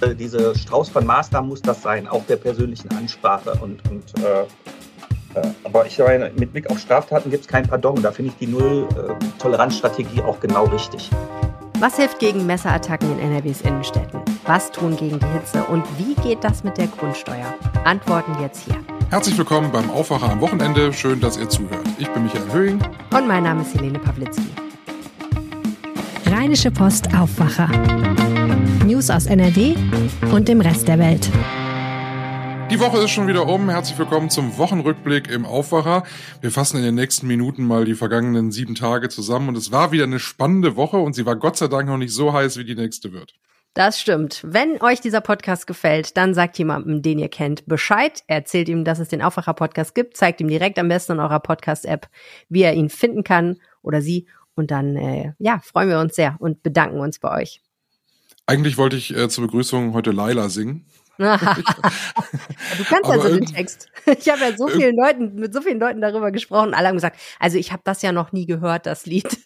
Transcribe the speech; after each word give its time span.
Äh, 0.00 0.14
diese 0.14 0.56
Strauß 0.56 0.88
von 0.88 1.06
Maßnahmen 1.06 1.48
muss 1.48 1.62
das 1.62 1.82
sein, 1.82 2.06
auch 2.08 2.24
der 2.26 2.36
persönlichen 2.36 2.90
Ansprache. 2.90 3.52
Und, 3.60 3.80
und 3.90 4.04
äh, 4.24 4.42
äh, 5.34 5.48
aber 5.64 5.86
ich 5.86 5.98
meine, 5.98 6.30
mit 6.36 6.52
Blick 6.52 6.70
auf 6.70 6.78
Straftaten 6.78 7.30
gibt 7.30 7.42
es 7.42 7.48
kein 7.48 7.66
Pardon. 7.66 8.00
Da 8.02 8.10
finde 8.10 8.32
ich 8.32 8.38
die 8.38 8.52
Null-Toleranz-Strategie 8.52 10.22
auch 10.22 10.40
genau 10.40 10.64
richtig. 10.64 11.10
Was 11.78 11.96
hilft 11.96 12.18
gegen 12.18 12.46
Messerattacken 12.46 13.12
in 13.12 13.18
NRWs 13.18 13.60
Innenstädten? 13.60 14.20
Was 14.46 14.70
tun 14.70 14.96
gegen 14.96 15.18
die 15.18 15.26
Hitze? 15.26 15.62
Und 15.64 15.84
wie 15.98 16.14
geht 16.22 16.42
das 16.42 16.64
mit 16.64 16.78
der 16.78 16.86
Grundsteuer? 16.86 17.54
Antworten 17.84 18.34
jetzt 18.40 18.64
hier. 18.64 18.76
Herzlich 19.10 19.36
willkommen 19.36 19.70
beim 19.70 19.90
Aufwacher 19.90 20.30
am 20.30 20.40
Wochenende. 20.40 20.92
Schön, 20.92 21.20
dass 21.20 21.36
ihr 21.36 21.48
zuhört. 21.48 21.86
Ich 21.98 22.08
bin 22.10 22.24
Michael 22.24 22.50
Höhing. 22.52 22.78
Und 23.14 23.28
mein 23.28 23.42
Name 23.44 23.60
ist 23.62 23.74
Helene 23.74 23.98
Pawlitzki. 23.98 24.46
Rheinische 26.30 26.70
Post 26.70 27.08
Aufwacher. 27.14 27.68
News 28.96 29.10
aus 29.10 29.26
NRW 29.26 29.74
und 30.32 30.48
dem 30.48 30.62
Rest 30.62 30.88
der 30.88 30.98
Welt. 30.98 31.28
Die 32.70 32.80
Woche 32.80 33.04
ist 33.04 33.10
schon 33.10 33.26
wieder 33.26 33.46
um. 33.46 33.68
Herzlich 33.68 33.98
willkommen 33.98 34.30
zum 34.30 34.56
Wochenrückblick 34.56 35.30
im 35.30 35.44
Aufwacher. 35.44 36.04
Wir 36.40 36.50
fassen 36.50 36.78
in 36.78 36.82
den 36.82 36.94
nächsten 36.94 37.26
Minuten 37.26 37.66
mal 37.66 37.84
die 37.84 37.92
vergangenen 37.92 38.52
sieben 38.52 38.74
Tage 38.74 39.10
zusammen 39.10 39.50
und 39.50 39.56
es 39.58 39.70
war 39.70 39.92
wieder 39.92 40.04
eine 40.04 40.18
spannende 40.18 40.76
Woche 40.76 40.96
und 40.96 41.12
sie 41.12 41.26
war 41.26 41.36
Gott 41.36 41.58
sei 41.58 41.68
Dank 41.68 41.88
noch 41.88 41.98
nicht 41.98 42.14
so 42.14 42.32
heiß, 42.32 42.56
wie 42.56 42.64
die 42.64 42.74
nächste 42.74 43.12
wird. 43.12 43.34
Das 43.74 44.00
stimmt. 44.00 44.40
Wenn 44.42 44.80
euch 44.80 45.02
dieser 45.02 45.20
Podcast 45.20 45.66
gefällt, 45.66 46.16
dann 46.16 46.32
sagt 46.32 46.56
jemandem, 46.56 47.02
den 47.02 47.18
ihr 47.18 47.28
kennt, 47.28 47.66
Bescheid. 47.66 48.22
Erzählt 48.28 48.70
ihm, 48.70 48.86
dass 48.86 48.98
es 48.98 49.08
den 49.08 49.20
Aufwacher-Podcast 49.20 49.94
gibt. 49.94 50.16
Zeigt 50.16 50.40
ihm 50.40 50.48
direkt 50.48 50.78
am 50.78 50.88
besten 50.88 51.12
in 51.12 51.20
eurer 51.20 51.40
Podcast-App, 51.40 52.08
wie 52.48 52.62
er 52.62 52.72
ihn 52.72 52.88
finden 52.88 53.24
kann 53.24 53.58
oder 53.82 54.00
sie. 54.00 54.26
Und 54.54 54.70
dann, 54.70 54.96
äh, 54.96 55.34
ja, 55.38 55.60
freuen 55.62 55.90
wir 55.90 56.00
uns 56.00 56.16
sehr 56.16 56.36
und 56.38 56.62
bedanken 56.62 56.98
uns 56.98 57.18
bei 57.18 57.42
euch. 57.42 57.60
Eigentlich 58.46 58.78
wollte 58.78 58.96
ich 58.96 59.14
äh, 59.14 59.28
zur 59.28 59.44
Begrüßung 59.44 59.92
heute 59.92 60.12
Laila 60.12 60.48
singen. 60.48 60.86
du 61.18 61.24
kannst 61.24 63.10
ja 63.10 63.20
so 63.20 63.28
den 63.28 63.46
Text. 63.46 63.88
Ich 64.06 64.28
habe 64.28 64.40
ja 64.42 64.56
so 64.56 64.68
vielen 64.68 64.94
Leuten, 64.94 65.34
mit 65.34 65.52
so 65.52 65.60
vielen 65.60 65.80
Leuten 65.80 66.00
darüber 66.00 66.30
gesprochen. 66.30 66.74
Alle 66.74 66.86
haben 66.86 66.94
gesagt, 66.94 67.18
also 67.40 67.58
ich 67.58 67.72
habe 67.72 67.82
das 67.84 68.02
ja 68.02 68.12
noch 68.12 68.30
nie 68.30 68.46
gehört, 68.46 68.86
das 68.86 69.04
Lied. 69.04 69.36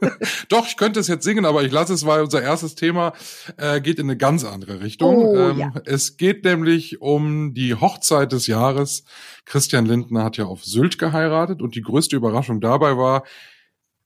Doch, 0.50 0.66
ich 0.66 0.76
könnte 0.76 1.00
es 1.00 1.08
jetzt 1.08 1.24
singen, 1.24 1.46
aber 1.46 1.62
ich 1.62 1.72
lasse 1.72 1.94
es, 1.94 2.04
weil 2.04 2.22
unser 2.22 2.42
erstes 2.42 2.74
Thema 2.74 3.14
äh, 3.56 3.80
geht 3.80 3.98
in 3.98 4.06
eine 4.06 4.18
ganz 4.18 4.44
andere 4.44 4.82
Richtung. 4.82 5.16
Oh, 5.16 5.36
ähm, 5.38 5.58
ja. 5.58 5.72
Es 5.86 6.18
geht 6.18 6.44
nämlich 6.44 7.00
um 7.00 7.54
die 7.54 7.74
Hochzeit 7.74 8.32
des 8.32 8.46
Jahres. 8.46 9.04
Christian 9.46 9.86
Lindner 9.86 10.24
hat 10.24 10.36
ja 10.36 10.44
auf 10.44 10.64
Sylt 10.64 10.98
geheiratet 10.98 11.62
und 11.62 11.76
die 11.76 11.82
größte 11.82 12.14
Überraschung 12.14 12.60
dabei 12.60 12.98
war, 12.98 13.24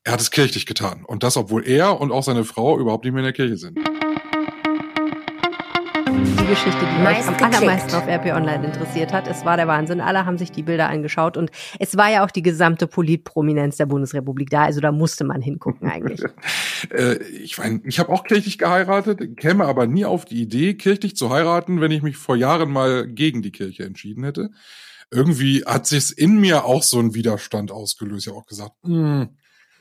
er 0.04 0.12
hat 0.12 0.20
es 0.20 0.30
kirchlich 0.30 0.66
getan. 0.66 1.04
Und 1.04 1.24
das, 1.24 1.36
obwohl 1.36 1.66
er 1.66 2.00
und 2.00 2.12
auch 2.12 2.22
seine 2.22 2.44
Frau 2.44 2.78
überhaupt 2.78 3.04
nicht 3.04 3.14
mehr 3.14 3.22
in 3.22 3.26
der 3.26 3.32
Kirche 3.32 3.56
sind 3.56 3.78
die 6.44 6.50
Geschichte, 6.50 6.80
die 6.80 7.02
Meist 7.02 7.28
euch 7.28 7.38
am 7.38 7.44
allermeisten 7.44 7.94
auf 7.94 8.06
RP 8.06 8.26
Online 8.26 8.66
interessiert 8.66 9.12
hat. 9.12 9.26
Es 9.28 9.46
war 9.46 9.56
der 9.56 9.66
Wahnsinn. 9.66 10.00
Alle 10.00 10.26
haben 10.26 10.36
sich 10.36 10.52
die 10.52 10.62
Bilder 10.62 10.88
angeschaut 10.90 11.38
und 11.38 11.50
es 11.78 11.96
war 11.96 12.10
ja 12.10 12.24
auch 12.24 12.30
die 12.30 12.42
gesamte 12.42 12.86
Politprominenz 12.86 13.76
der 13.76 13.86
Bundesrepublik 13.86 14.50
da. 14.50 14.64
Also 14.64 14.80
da 14.80 14.92
musste 14.92 15.24
man 15.24 15.40
hingucken 15.40 15.88
eigentlich. 15.88 16.20
äh, 16.90 17.22
ich 17.22 17.56
meine, 17.56 17.80
ich 17.84 17.98
habe 17.98 18.12
auch 18.12 18.24
kirchlich 18.24 18.58
geheiratet, 18.58 19.38
käme 19.38 19.64
aber 19.64 19.86
nie 19.86 20.04
auf 20.04 20.26
die 20.26 20.42
Idee, 20.42 20.74
kirchlich 20.74 21.16
zu 21.16 21.30
heiraten, 21.30 21.80
wenn 21.80 21.90
ich 21.90 22.02
mich 22.02 22.18
vor 22.18 22.36
Jahren 22.36 22.70
mal 22.70 23.06
gegen 23.06 23.40
die 23.40 23.52
Kirche 23.52 23.84
entschieden 23.84 24.24
hätte. 24.24 24.50
Irgendwie 25.10 25.64
hat 25.64 25.86
sich's 25.86 26.10
in 26.10 26.40
mir 26.40 26.66
auch 26.66 26.82
so 26.82 26.98
ein 26.98 27.14
Widerstand 27.14 27.72
ausgelöst. 27.72 28.26
Ja 28.26 28.34
auch 28.34 28.46
gesagt, 28.46 28.72
mh, 28.82 29.20
hm, 29.20 29.28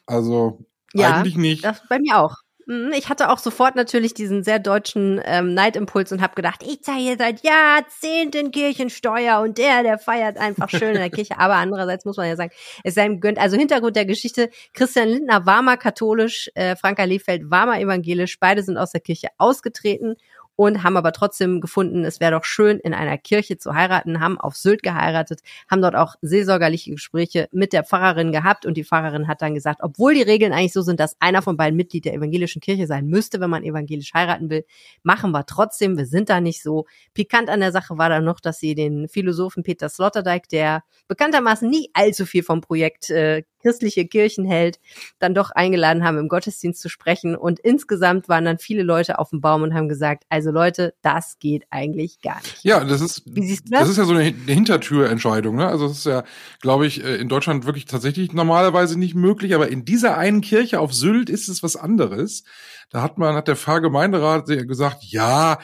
also 0.05 0.65
ja, 0.93 1.15
eigentlich 1.15 1.35
nicht. 1.35 1.65
Das 1.65 1.81
bei 1.89 1.99
mir 1.99 2.19
auch. 2.19 2.42
Mhm, 2.65 2.93
ich 2.95 3.09
hatte 3.09 3.29
auch 3.29 3.39
sofort 3.39 3.75
natürlich 3.75 4.13
diesen 4.13 4.43
sehr 4.43 4.59
deutschen 4.59 5.21
ähm, 5.25 5.53
Neidimpuls 5.53 6.11
und 6.11 6.21
habe 6.21 6.35
gedacht, 6.35 6.63
ich 6.63 6.81
zahle 6.81 6.99
hier 6.99 7.17
seit 7.17 7.43
Jahrzehnten 7.43 8.51
Kirchensteuer 8.51 9.41
und 9.41 9.57
der, 9.57 9.83
der 9.83 9.97
feiert 9.97 10.37
einfach 10.37 10.69
schön 10.69 10.95
in 10.95 10.99
der 10.99 11.09
Kirche. 11.11 11.37
Aber 11.39 11.55
andererseits 11.55 12.05
muss 12.05 12.17
man 12.17 12.27
ja 12.27 12.35
sagen, 12.35 12.51
es 12.83 12.95
sei 12.95 13.05
ihm 13.05 13.19
gönnt. 13.19 13.37
Also 13.37 13.57
Hintergrund 13.57 13.95
der 13.95 14.05
Geschichte, 14.05 14.49
Christian 14.73 15.09
Lindner 15.09 15.45
war 15.45 15.61
mal 15.61 15.77
katholisch, 15.77 16.49
äh, 16.55 16.75
Franka 16.75 17.03
Lehfeld 17.03 17.49
war 17.49 17.65
mal 17.65 17.79
evangelisch, 17.81 18.39
beide 18.39 18.63
sind 18.63 18.77
aus 18.77 18.91
der 18.91 19.01
Kirche 19.01 19.27
ausgetreten 19.37 20.15
und 20.55 20.83
haben 20.83 20.97
aber 20.97 21.11
trotzdem 21.11 21.61
gefunden, 21.61 22.05
es 22.05 22.19
wäre 22.19 22.31
doch 22.31 22.43
schön, 22.43 22.79
in 22.79 22.93
einer 22.93 23.17
Kirche 23.17 23.57
zu 23.57 23.73
heiraten, 23.73 24.19
haben 24.19 24.39
auf 24.39 24.55
Sylt 24.55 24.83
geheiratet, 24.83 25.41
haben 25.69 25.81
dort 25.81 25.95
auch 25.95 26.15
seelsorgerliche 26.21 26.91
Gespräche 26.91 27.47
mit 27.51 27.73
der 27.73 27.83
Pfarrerin 27.83 28.31
gehabt 28.31 28.65
und 28.65 28.77
die 28.77 28.83
Pfarrerin 28.83 29.27
hat 29.27 29.41
dann 29.41 29.53
gesagt, 29.53 29.79
obwohl 29.81 30.13
die 30.13 30.21
Regeln 30.21 30.53
eigentlich 30.53 30.73
so 30.73 30.81
sind, 30.81 30.99
dass 30.99 31.15
einer 31.19 31.41
von 31.41 31.57
beiden 31.57 31.75
Mitglied 31.75 32.05
der 32.05 32.13
evangelischen 32.13 32.61
Kirche 32.61 32.87
sein 32.87 33.07
müsste, 33.07 33.39
wenn 33.39 33.49
man 33.49 33.63
evangelisch 33.63 34.13
heiraten 34.13 34.49
will, 34.49 34.65
machen 35.01 35.31
wir 35.31 35.45
trotzdem, 35.45 35.97
wir 35.97 36.05
sind 36.05 36.29
da 36.29 36.39
nicht 36.39 36.61
so. 36.61 36.85
Pikant 37.13 37.49
an 37.49 37.59
der 37.59 37.71
Sache 37.71 37.97
war 37.97 38.09
dann 38.09 38.23
noch, 38.23 38.39
dass 38.39 38.59
sie 38.59 38.75
den 38.75 39.07
Philosophen 39.07 39.63
Peter 39.63 39.89
Sloterdijk, 39.89 40.47
der 40.49 40.83
bekanntermaßen 41.07 41.69
nie 41.69 41.89
allzu 41.93 42.25
viel 42.25 42.43
vom 42.43 42.61
Projekt 42.61 43.09
äh, 43.09 43.43
christliche 43.63 44.05
Kirchen 44.05 44.45
hält, 44.45 44.79
dann 45.19 45.33
doch 45.33 45.49
eingeladen 45.49 46.03
haben, 46.03 46.17
im 46.17 46.27
Gottesdienst 46.27 46.81
zu 46.81 46.89
sprechen. 46.89 47.35
Und 47.35 47.59
insgesamt 47.59 48.29
waren 48.29 48.45
dann 48.45 48.59
viele 48.59 48.83
Leute 48.83 49.17
auf 49.17 49.31
dem 49.31 49.41
Baum 49.41 49.63
und 49.63 49.73
haben 49.73 49.89
gesagt, 49.89 50.25
also 50.29 50.51
Leute, 50.51 50.93
das 51.01 51.39
geht 51.39 51.63
eigentlich 51.71 52.21
gar 52.21 52.37
nicht. 52.41 52.63
Ja, 52.63 52.83
das 52.83 53.01
ist, 53.01 53.23
das? 53.25 53.63
das 53.69 53.89
ist 53.89 53.97
ja 53.97 54.05
so 54.05 54.13
eine 54.13 54.23
Hintertürentscheidung. 54.23 55.55
Ne? 55.55 55.67
Also 55.67 55.87
das 55.87 55.99
ist 55.99 56.05
ja, 56.05 56.23
glaube 56.61 56.85
ich, 56.85 57.03
äh, 57.03 57.15
in 57.15 57.29
Deutschland 57.29 57.65
wirklich 57.65 57.85
tatsächlich 57.85 58.33
normalerweise 58.33 58.99
nicht 58.99 59.15
möglich. 59.15 59.55
Aber 59.55 59.69
in 59.69 59.85
dieser 59.85 60.17
einen 60.17 60.41
Kirche 60.41 60.79
auf 60.79 60.93
Sylt 60.93 61.29
ist 61.29 61.47
es 61.47 61.63
was 61.63 61.75
anderes. 61.75 62.43
Da 62.89 63.01
hat 63.01 63.17
man, 63.17 63.35
hat 63.35 63.47
der 63.47 63.55
Pfarrgemeinderat 63.55 64.45
gesagt, 64.45 65.03
ja, 65.03 65.57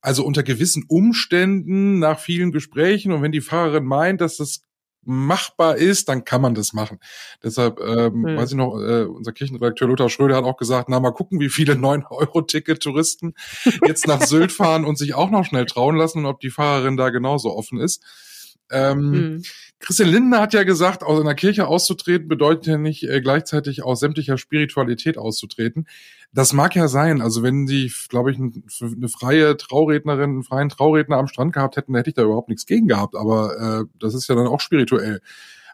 also 0.00 0.24
unter 0.24 0.42
gewissen 0.42 0.84
Umständen, 0.86 1.98
nach 1.98 2.20
vielen 2.20 2.52
Gesprächen 2.52 3.12
und 3.12 3.22
wenn 3.22 3.32
die 3.32 3.40
Pfarrerin 3.40 3.84
meint, 3.84 4.20
dass 4.20 4.36
das 4.36 4.62
machbar 5.06 5.76
ist, 5.76 6.08
dann 6.08 6.24
kann 6.24 6.42
man 6.42 6.54
das 6.54 6.72
machen. 6.72 6.98
Deshalb, 7.42 7.80
ähm, 7.80 8.22
mhm. 8.22 8.36
weiß 8.36 8.50
ich 8.50 8.56
noch, 8.56 8.78
äh, 8.78 9.04
unser 9.04 9.32
Kirchenredakteur 9.32 9.88
Lothar 9.88 10.10
Schröder 10.10 10.36
hat 10.36 10.44
auch 10.44 10.56
gesagt, 10.56 10.88
na 10.88 11.00
mal 11.00 11.12
gucken, 11.12 11.40
wie 11.40 11.48
viele 11.48 11.72
9-Euro-Ticket-Touristen 11.74 13.34
jetzt 13.86 14.06
nach 14.06 14.22
Sylt 14.22 14.52
fahren 14.52 14.84
und 14.84 14.98
sich 14.98 15.14
auch 15.14 15.30
noch 15.30 15.44
schnell 15.44 15.66
trauen 15.66 15.96
lassen 15.96 16.18
und 16.20 16.26
ob 16.26 16.40
die 16.40 16.50
Fahrerin 16.50 16.96
da 16.96 17.10
genauso 17.10 17.56
offen 17.56 17.80
ist. 17.80 18.02
Ähm, 18.70 19.10
mhm. 19.10 19.42
Christian 19.78 20.08
Lindner 20.08 20.40
hat 20.40 20.54
ja 20.54 20.64
gesagt, 20.64 21.02
aus 21.02 21.20
einer 21.20 21.34
Kirche 21.34 21.68
auszutreten 21.68 22.28
bedeutet 22.28 22.66
ja 22.66 22.78
nicht 22.78 23.04
äh, 23.04 23.20
gleichzeitig 23.20 23.84
aus 23.84 24.00
sämtlicher 24.00 24.38
Spiritualität 24.38 25.18
auszutreten. 25.18 25.86
Das 26.36 26.52
mag 26.52 26.76
ja 26.76 26.86
sein. 26.86 27.22
Also 27.22 27.42
wenn 27.42 27.64
die, 27.64 27.90
glaube 28.10 28.30
ich, 28.30 28.36
eine 28.38 29.08
freie 29.08 29.56
Traurednerin, 29.56 30.30
einen 30.30 30.42
freien 30.42 30.68
Trauredner 30.68 31.16
am 31.16 31.28
Strand 31.28 31.54
gehabt 31.54 31.78
hätten, 31.78 31.94
hätte 31.94 32.10
ich 32.10 32.14
da 32.14 32.24
überhaupt 32.24 32.50
nichts 32.50 32.66
gegen 32.66 32.88
gehabt. 32.88 33.16
Aber 33.16 33.56
äh, 33.58 33.84
das 33.98 34.12
ist 34.12 34.28
ja 34.28 34.34
dann 34.34 34.46
auch 34.46 34.60
spirituell. 34.60 35.22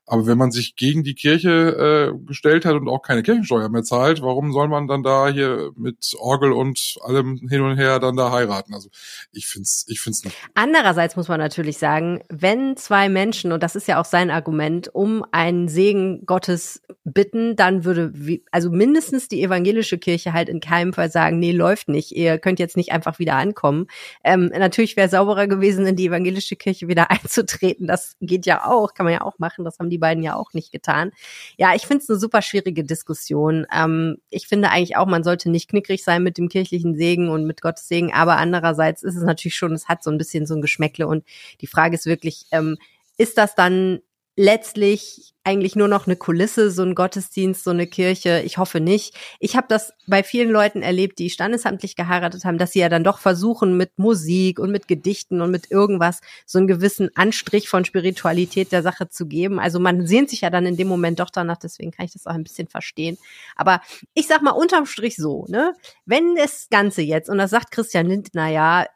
Aber 0.07 0.27
wenn 0.27 0.37
man 0.37 0.51
sich 0.51 0.75
gegen 0.75 1.05
die 1.05 1.15
Kirche 1.15 2.13
äh, 2.13 2.27
gestellt 2.27 2.65
hat 2.65 2.75
und 2.75 2.89
auch 2.89 3.03
keine 3.03 3.23
Kirchensteuer 3.23 3.69
mehr 3.69 3.85
zahlt, 3.85 4.21
warum 4.21 4.53
soll 4.53 4.69
man 4.69 4.89
dann 4.89 5.03
da 5.03 5.29
hier 5.29 5.71
mit 5.77 6.15
Orgel 6.19 6.53
und 6.53 6.97
allem 7.03 7.47
hin 7.49 7.63
und 7.63 7.77
her 7.77 8.01
dann 8.01 8.17
da 8.17 8.33
heiraten? 8.33 8.75
Also 8.75 8.89
ich 9.31 9.47
find's, 9.47 9.85
ich 9.89 10.01
find's 10.01 10.25
nicht. 10.25 10.37
Andererseits 10.55 11.15
muss 11.15 11.29
man 11.29 11.39
natürlich 11.39 11.79
sagen, 11.79 12.21
wenn 12.29 12.77
zwei 12.77 13.09
Menschen, 13.09 13.53
und 13.53 13.63
das 13.63 13.77
ist 13.77 13.87
ja 13.87 14.01
auch 14.01 14.05
sein 14.05 14.31
Argument, 14.31 14.93
um 14.93 15.25
einen 15.31 15.69
Segen 15.69 16.27
Gottes 16.27 16.83
bitten, 17.05 17.55
dann 17.55 17.85
würde, 17.85 18.13
also 18.51 18.71
mindestens 18.71 19.29
die 19.29 19.43
evangelische 19.43 19.99
Kirche 19.99 20.33
halt 20.33 20.49
in 20.49 20.61
keinem 20.61 20.93
Fall 20.93 21.11
sagen, 21.11 21.39
nee, 21.39 21.53
läuft 21.53 21.89
nicht, 21.89 22.13
ihr 22.13 22.39
könnt 22.39 22.59
jetzt 22.59 22.77
nicht 22.77 22.91
einfach 22.91 23.19
wieder 23.19 23.37
ankommen. 23.37 23.87
Ähm, 24.25 24.51
natürlich 24.53 24.97
wäre 24.97 25.09
sauberer 25.09 25.47
gewesen, 25.47 25.87
in 25.87 25.97
die 25.97 26.07
evangelische 26.07 26.57
Kirche 26.57 26.89
wieder 26.89 27.11
einzutreten. 27.13 27.87
Das 27.87 28.17
geht 28.21 28.47
ja 28.47 28.67
auch, 28.67 28.95
kann 28.95 29.05
man 29.05 29.13
ja 29.13 29.23
auch 29.23 29.39
machen. 29.39 29.65
Das 29.65 29.79
haben 29.79 29.92
die 29.93 29.99
beiden 29.99 30.23
ja 30.23 30.35
auch 30.35 30.53
nicht 30.53 30.73
getan. 30.73 31.13
Ja, 31.57 31.75
ich 31.75 31.83
finde 31.83 32.03
es 32.03 32.11
eine 32.11 32.19
super 32.19 32.43
schwierige 32.43 32.85
Diskussion. 32.85 33.67
Ähm, 33.73 34.17
ich 34.31 34.49
finde 34.49 34.71
eigentlich 34.71 34.97
auch, 34.97 35.07
man 35.07 35.23
sollte 35.23 35.51
nicht 35.51 35.69
knickrig 35.69 36.03
sein 36.03 36.23
mit 36.23 36.39
dem 36.39 36.49
kirchlichen 36.49 36.97
Segen 36.97 37.29
und 37.29 37.47
mit 37.47 37.61
Gottes 37.61 37.89
Segen, 37.89 38.13
aber 38.13 38.37
andererseits 38.37 39.03
ist 39.03 39.17
es 39.17 39.23
natürlich 39.23 39.57
schon, 39.57 39.73
es 39.73 39.89
hat 39.89 40.03
so 40.03 40.11
ein 40.11 40.19
bisschen 40.19 40.47
so 40.47 40.55
ein 40.55 40.63
Geschmäckle 40.63 41.07
und 41.07 41.25
die 41.61 41.67
Frage 41.67 41.95
ist 41.95 42.07
wirklich, 42.07 42.47
ähm, 42.51 42.77
ist 43.19 43.39
das 43.39 43.55
dann 43.55 44.01
letztlich 44.37 45.33
eigentlich 45.45 45.75
nur 45.75 45.89
noch 45.89 46.07
eine 46.07 46.17
Kulisse, 46.17 46.71
so 46.71 46.83
ein 46.83 46.95
Gottesdienst, 46.95 47.65
so 47.65 47.71
eine 47.71 47.87
Kirche. 47.87 48.43
Ich 48.45 48.59
hoffe 48.59 48.81
nicht. 48.81 49.15
Ich 49.41 49.57
habe 49.57 49.67
das 49.69 49.93
bei 50.07 50.23
vielen 50.23 50.51
Leuten 50.51 50.83
erlebt, 50.83 51.19
die 51.19 51.31
standesamtlich 51.31 51.97
geheiratet 51.97 52.45
haben, 52.45 52.59
dass 52.59 52.73
sie 52.73 52.79
ja 52.79 52.89
dann 52.89 53.03
doch 53.03 53.19
versuchen, 53.19 53.77
mit 53.77 53.99
Musik 53.99 54.61
und 54.61 54.71
mit 54.71 54.87
Gedichten 54.87 55.41
und 55.41 55.51
mit 55.51 55.71
irgendwas 55.71 56.21
so 56.47 56.59
einen 56.59 56.69
gewissen 56.69 57.11
Anstrich 57.17 57.69
von 57.69 57.85
Spiritualität 57.85 58.71
der 58.71 58.83
Sache 58.83 59.09
zu 59.09 59.27
geben. 59.27 59.59
Also 59.59 59.81
man 59.81 60.07
sehnt 60.07 60.31
sich 60.31 60.43
ja 60.43 60.51
dann 60.51 60.65
in 60.65 60.77
dem 60.77 60.89
Moment 60.89 61.19
doch 61.19 61.31
danach, 61.31 61.59
deswegen 61.59 61.91
kann 61.91 62.07
ich 62.07 62.13
das 62.13 62.27
auch 62.27 62.35
ein 62.35 62.45
bisschen 62.45 62.69
verstehen. 62.69 63.19
Aber 63.57 63.81
ich 64.15 64.29
sag 64.29 64.43
mal 64.43 64.51
unterm 64.51 64.87
Strich 64.87 65.17
so, 65.17 65.47
ne? 65.49 65.75
Wenn 66.07 66.37
das 66.37 66.69
Ganze 66.71 67.03
jetzt, 67.03 67.29
und 67.29 67.39
das 67.39 67.51
sagt 67.51 67.73
Christian 67.73 68.07
Lindner 68.07 68.49
ja, 68.49 68.87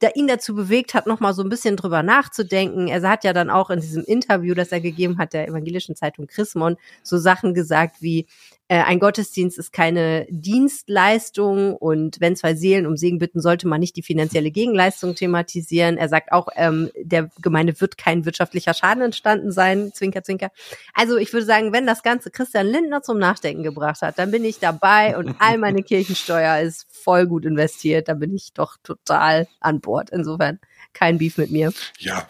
der 0.00 0.16
ihn 0.16 0.26
dazu 0.26 0.54
bewegt 0.54 0.94
hat, 0.94 1.06
noch 1.06 1.20
mal 1.20 1.34
so 1.34 1.42
ein 1.42 1.48
bisschen 1.48 1.76
drüber 1.76 2.02
nachzudenken. 2.02 2.88
Er 2.88 3.02
hat 3.02 3.24
ja 3.24 3.32
dann 3.32 3.50
auch 3.50 3.70
in 3.70 3.80
diesem 3.80 4.04
Interview, 4.04 4.54
das 4.54 4.72
er 4.72 4.80
gegeben 4.80 5.18
hat, 5.18 5.32
der 5.32 5.48
evangelischen 5.48 5.96
Zeitung 5.96 6.26
Chrismon, 6.26 6.76
so 7.02 7.18
Sachen 7.18 7.54
gesagt 7.54 7.96
wie, 8.00 8.26
ein 8.68 9.00
Gottesdienst 9.00 9.58
ist 9.58 9.72
keine 9.72 10.26
Dienstleistung 10.30 11.76
und 11.76 12.20
wenn 12.20 12.36
zwei 12.36 12.54
Seelen 12.54 12.86
um 12.86 12.96
Segen 12.96 13.18
bitten, 13.18 13.40
sollte 13.40 13.68
man 13.68 13.80
nicht 13.80 13.96
die 13.96 14.02
finanzielle 14.02 14.50
Gegenleistung 14.50 15.14
thematisieren. 15.14 15.98
Er 15.98 16.08
sagt 16.08 16.32
auch, 16.32 16.48
ähm, 16.56 16.90
der 16.96 17.30
Gemeinde 17.42 17.78
wird 17.80 17.98
kein 17.98 18.24
wirtschaftlicher 18.24 18.72
Schaden 18.72 19.02
entstanden 19.02 19.52
sein, 19.52 19.92
zwinker, 19.92 20.22
zwinker. 20.22 20.50
Also 20.94 21.16
ich 21.16 21.32
würde 21.32 21.44
sagen, 21.44 21.72
wenn 21.72 21.86
das 21.86 22.02
Ganze 22.02 22.30
Christian 22.30 22.66
Lindner 22.66 23.02
zum 23.02 23.18
Nachdenken 23.18 23.62
gebracht 23.62 24.00
hat, 24.00 24.18
dann 24.18 24.30
bin 24.30 24.44
ich 24.44 24.58
dabei 24.58 25.16
und 25.18 25.36
all 25.38 25.58
meine 25.58 25.82
Kirchensteuer 25.82 26.60
ist 26.60 26.86
voll 26.90 27.26
gut 27.26 27.44
investiert. 27.44 28.08
Da 28.08 28.14
bin 28.14 28.34
ich 28.34 28.52
doch 28.54 28.76
total 28.82 29.48
an 29.60 29.80
Bord. 29.80 30.10
Insofern 30.10 30.60
kein 30.92 31.18
Beef 31.18 31.36
mit 31.36 31.50
mir. 31.50 31.72
Ja, 31.98 32.26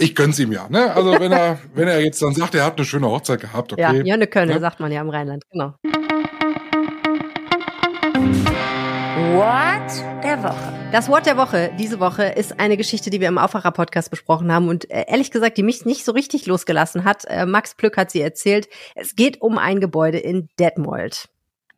ich 0.00 0.14
gönn's 0.14 0.38
ihm 0.38 0.50
ja, 0.50 0.66
ne? 0.68 0.92
Also 0.94 1.12
wenn 1.12 1.32
er, 1.32 1.58
wenn 1.74 1.88
er 1.88 2.00
jetzt 2.00 2.22
dann 2.22 2.34
sagt, 2.34 2.54
er 2.54 2.64
hat 2.64 2.76
eine 2.76 2.86
schöne 2.86 3.08
Hochzeit 3.08 3.40
gehabt, 3.40 3.72
okay. 3.72 3.82
Ja, 3.82 3.92
Jönne 3.92 4.26
Könne, 4.26 4.54
ne? 4.54 4.60
sagt 4.60 4.80
man 4.80 4.90
ja 4.90 5.00
im 5.00 5.10
Rheinland, 5.10 5.44
genau. 5.50 5.74
What 9.34 10.24
der 10.24 10.42
Woche. 10.42 10.90
Das 10.92 11.08
Wort 11.08 11.26
der 11.26 11.36
Woche 11.36 11.70
diese 11.78 12.00
Woche 12.00 12.24
ist 12.24 12.58
eine 12.58 12.76
Geschichte, 12.76 13.10
die 13.10 13.20
wir 13.20 13.28
im 13.28 13.38
Aufwacher-Podcast 13.38 14.10
besprochen 14.10 14.52
haben 14.52 14.68
und 14.68 14.90
äh, 14.90 15.04
ehrlich 15.06 15.30
gesagt, 15.30 15.56
die 15.56 15.62
mich 15.62 15.84
nicht 15.84 16.04
so 16.04 16.12
richtig 16.12 16.46
losgelassen 16.46 17.04
hat. 17.04 17.24
Äh, 17.26 17.46
Max 17.46 17.74
Plück 17.74 17.96
hat 17.96 18.10
sie 18.10 18.20
erzählt. 18.20 18.68
Es 18.94 19.14
geht 19.14 19.40
um 19.40 19.58
ein 19.58 19.80
Gebäude 19.80 20.18
in 20.18 20.48
Detmold. 20.58 21.28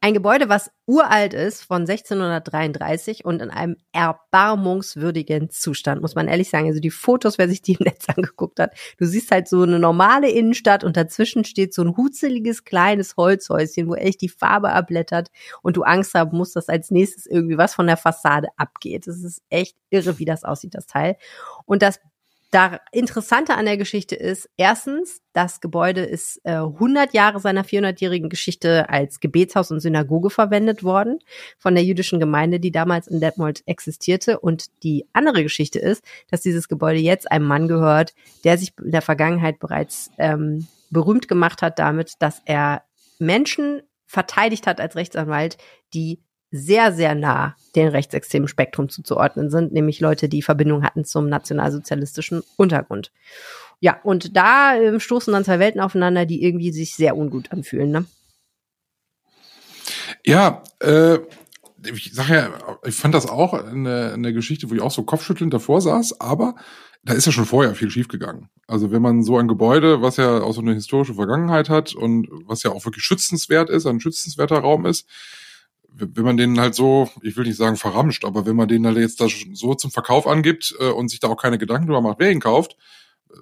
Ein 0.05 0.15
Gebäude, 0.15 0.49
was 0.49 0.69
uralt 0.87 1.33
ist, 1.33 1.63
von 1.63 1.83
1633 1.83 3.25
und 3.25 3.41
in 3.41 3.51
einem 3.51 3.77
erbarmungswürdigen 3.93 5.49
Zustand, 5.49 6.03
muss 6.03 6.17
man 6.17 6.27
ehrlich 6.27 6.51
sagen. 6.51 6.67
Also 6.67 6.81
die 6.81 6.91
Fotos, 6.91 7.39
wer 7.39 7.49
sich 7.49 7.63
die 7.63 7.75
im 7.75 7.85
Netz 7.85 8.09
angeguckt 8.17 8.59
hat, 8.59 8.75
du 8.99 9.07
siehst 9.07 9.31
halt 9.31 9.47
so 9.47 9.63
eine 9.63 9.79
normale 9.79 10.29
Innenstadt 10.29 10.83
und 10.83 10.97
dazwischen 10.97 11.45
steht 11.45 11.73
so 11.73 11.83
ein 11.83 11.97
hutzeliges 11.97 12.65
kleines 12.65 13.17
Holzhäuschen, 13.17 13.87
wo 13.87 13.95
echt 13.95 14.23
die 14.23 14.29
Farbe 14.29 14.73
abblättert 14.73 15.29
und 15.63 15.77
du 15.77 15.85
Angst 15.85 16.15
haben 16.15 16.37
musst, 16.37 16.57
dass 16.57 16.69
als 16.69 16.91
nächstes 16.91 17.27
irgendwie 17.27 17.57
was 17.57 17.77
von 17.77 17.87
der 17.87 17.97
Fassade 17.97 18.49
abgeht. 18.57 19.07
Das 19.07 19.23
ist 19.23 19.41
echt 19.51 19.77
irre, 19.91 20.19
wie 20.19 20.25
das 20.25 20.43
aussieht, 20.43 20.75
das 20.75 20.89
Teil. 20.89 21.17
Und 21.65 21.81
das 21.81 22.01
da 22.53 22.81
Interessante 22.93 23.55
an 23.55 23.65
der 23.65 23.79
Geschichte 23.79 24.15
ist, 24.15 24.49
erstens, 24.59 25.23
das 25.33 25.63
Gebäude 25.63 26.03
ist 26.03 26.39
äh, 26.45 26.53
100 26.53 27.15
Jahre 27.15 27.41
seiner 27.41 27.65
400-jährigen 27.65 28.29
Geschichte 28.29 28.91
als 28.91 29.21
Gebetshaus 29.21 29.71
und 29.71 29.81
Synagoge 29.81 30.29
verwendet 30.29 30.85
worden 30.85 31.19
von 31.59 31.75
der 31.75 31.83
jüdischen 31.83 32.21
Gemeinde, 32.21 32.61
die 32.61 32.71
damals 32.71 33.09
in 33.09 33.21
Detmold 33.21 33.63
existierte. 33.65 34.39
Und 34.39 34.67
die 34.83 35.07
andere 35.15 35.43
Geschichte 35.43 35.79
ist, 35.79 36.05
dass 36.31 36.43
dieses 36.43 36.69
Gebäude 36.69 37.01
jetzt 37.01 37.33
einem 37.33 37.47
Mann 37.47 37.69
gehört, 37.69 38.13
der 38.45 38.59
sich 38.59 38.75
in 38.85 38.91
der 38.91 39.03
Vergangenheit 39.03 39.59
bereits 39.59 40.11
ähm, 40.19 40.67
berühmt 40.91 41.29
gemacht 41.29 41.63
hat 41.63 41.79
damit, 41.79 42.17
dass 42.19 42.43
er 42.45 42.83
Menschen 43.19 43.81
verteidigt 44.05 44.67
hat 44.67 44.79
als 44.79 44.95
Rechtsanwalt, 44.95 45.57
die 45.95 46.21
sehr, 46.53 46.93
sehr 46.93 47.15
nah 47.15 47.57
den 47.75 47.89
rechtsextremen 47.89 48.47
Spektrum 48.47 48.89
zuzuordnen 48.89 49.51
sind, 49.51 49.73
nämlich 49.73 49.99
Leute, 50.01 50.29
die 50.29 50.43
Verbindung 50.43 50.85
hatten 50.85 51.05
zum 51.05 51.29
nationalsozialistischen 51.29 52.43
Untergrund. 52.57 53.11
Ja, 53.81 53.99
und 54.05 54.37
da 54.37 54.77
äh, 54.77 55.01
stoßen 55.01 55.33
dann 55.33 55.45
zwei 55.45 55.59
Welten 55.59 55.81
aufeinander, 55.81 56.27
die 56.27 56.45
irgendwie 56.45 56.71
sich 56.71 56.95
sehr 56.95 57.17
ungut 57.17 57.51
anfühlen. 57.51 57.91
Ne? 57.91 58.05
Ja, 60.25 60.63
äh, 60.81 61.19
ich 61.93 62.13
sag 62.13 62.29
ja, 62.29 62.51
ich 62.85 62.95
fand 62.95 63.15
das 63.15 63.29
auch 63.29 63.55
eine, 63.55 64.13
eine 64.13 64.33
Geschichte, 64.33 64.71
wo 64.71 64.75
ich 64.75 64.81
auch 64.81 64.93
so 64.93 65.03
kopfschüttelnd 65.03 65.53
davor 65.53 65.81
saß, 65.81 66.21
aber 66.21 66.55
da 67.03 67.15
ist 67.15 67.27
ja 67.27 67.33
schon 67.33 67.47
vorher 67.47 67.75
viel 67.75 67.91
schiefgegangen. 67.91 68.49
Also 68.69 68.93
wenn 68.93 69.03
man 69.03 69.25
so 69.25 69.37
ein 69.37 69.49
Gebäude, 69.49 70.03
was 70.03 70.17
ja 70.17 70.43
auch 70.43 70.53
so 70.53 70.61
eine 70.61 70.75
historische 70.75 71.15
Vergangenheit 71.15 71.69
hat 71.69 71.95
und 71.95 72.29
was 72.47 72.63
ja 72.63 72.71
auch 72.71 72.85
wirklich 72.85 73.05
schützenswert 73.05 73.69
ist, 73.69 73.87
ein 73.87 73.99
schützenswerter 73.99 74.59
Raum 74.59 74.87
ist, 74.87 75.09
wenn 75.95 76.25
man 76.25 76.37
den 76.37 76.59
halt 76.59 76.75
so, 76.75 77.11
ich 77.23 77.37
will 77.37 77.45
nicht 77.45 77.57
sagen 77.57 77.77
verramscht, 77.77 78.25
aber 78.25 78.47
wenn 78.47 78.57
man 78.57 78.69
den 78.69 78.87
halt 78.87 78.97
jetzt 78.97 79.21
da 79.21 79.27
so 79.53 79.75
zum 79.75 79.91
Verkauf 79.91 80.27
angibt 80.27 80.75
äh, 80.79 80.91
und 80.91 81.09
sich 81.09 81.21
da 81.21 81.29
auch 81.29 81.37
keine 81.37 81.59
Gedanken 81.59 81.87
drüber 81.87 82.01
macht, 82.01 82.19
wer 82.19 82.31
ihn 82.31 82.41
kauft, 82.41 82.77
äh, 83.31 83.35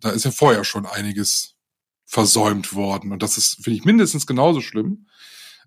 da 0.00 0.10
ist 0.10 0.24
ja 0.24 0.30
vorher 0.30 0.64
schon 0.64 0.86
einiges 0.86 1.54
versäumt 2.04 2.74
worden. 2.74 3.12
Und 3.12 3.22
das 3.22 3.36
ist, 3.36 3.62
finde 3.62 3.78
ich, 3.78 3.84
mindestens 3.84 4.26
genauso 4.26 4.60
schlimm. 4.60 5.06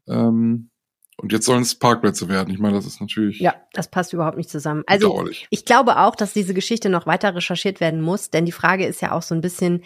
Ähm, 0.08 0.70
und 1.18 1.34
jetzt 1.34 1.46
sollen 1.46 1.64
es 1.64 1.76
Parkplätze 1.76 2.30
werden. 2.30 2.54
Ich 2.54 2.60
meine, 2.60 2.76
das 2.76 2.86
ist 2.86 3.02
natürlich. 3.02 3.40
Ja, 3.40 3.56
das 3.74 3.92
passt 3.92 4.14
überhaupt 4.14 4.38
nicht 4.38 4.50
zusammen. 4.50 4.84
Also, 4.88 5.28
ich 5.50 5.66
glaube 5.66 6.00
auch, 6.00 6.16
dass 6.16 6.32
diese 6.32 6.54
Geschichte 6.54 6.90
noch 6.90 7.06
weiter 7.06 7.36
recherchiert 7.36 7.82
werden 7.82 8.02
muss, 8.02 8.30
denn 8.30 8.46
die 8.46 8.54
Frage 8.54 8.86
ist 8.86 9.02
ja 9.02 9.12
auch 9.12 9.22
so 9.22 9.36
ein 9.36 9.42
bisschen, 9.42 9.84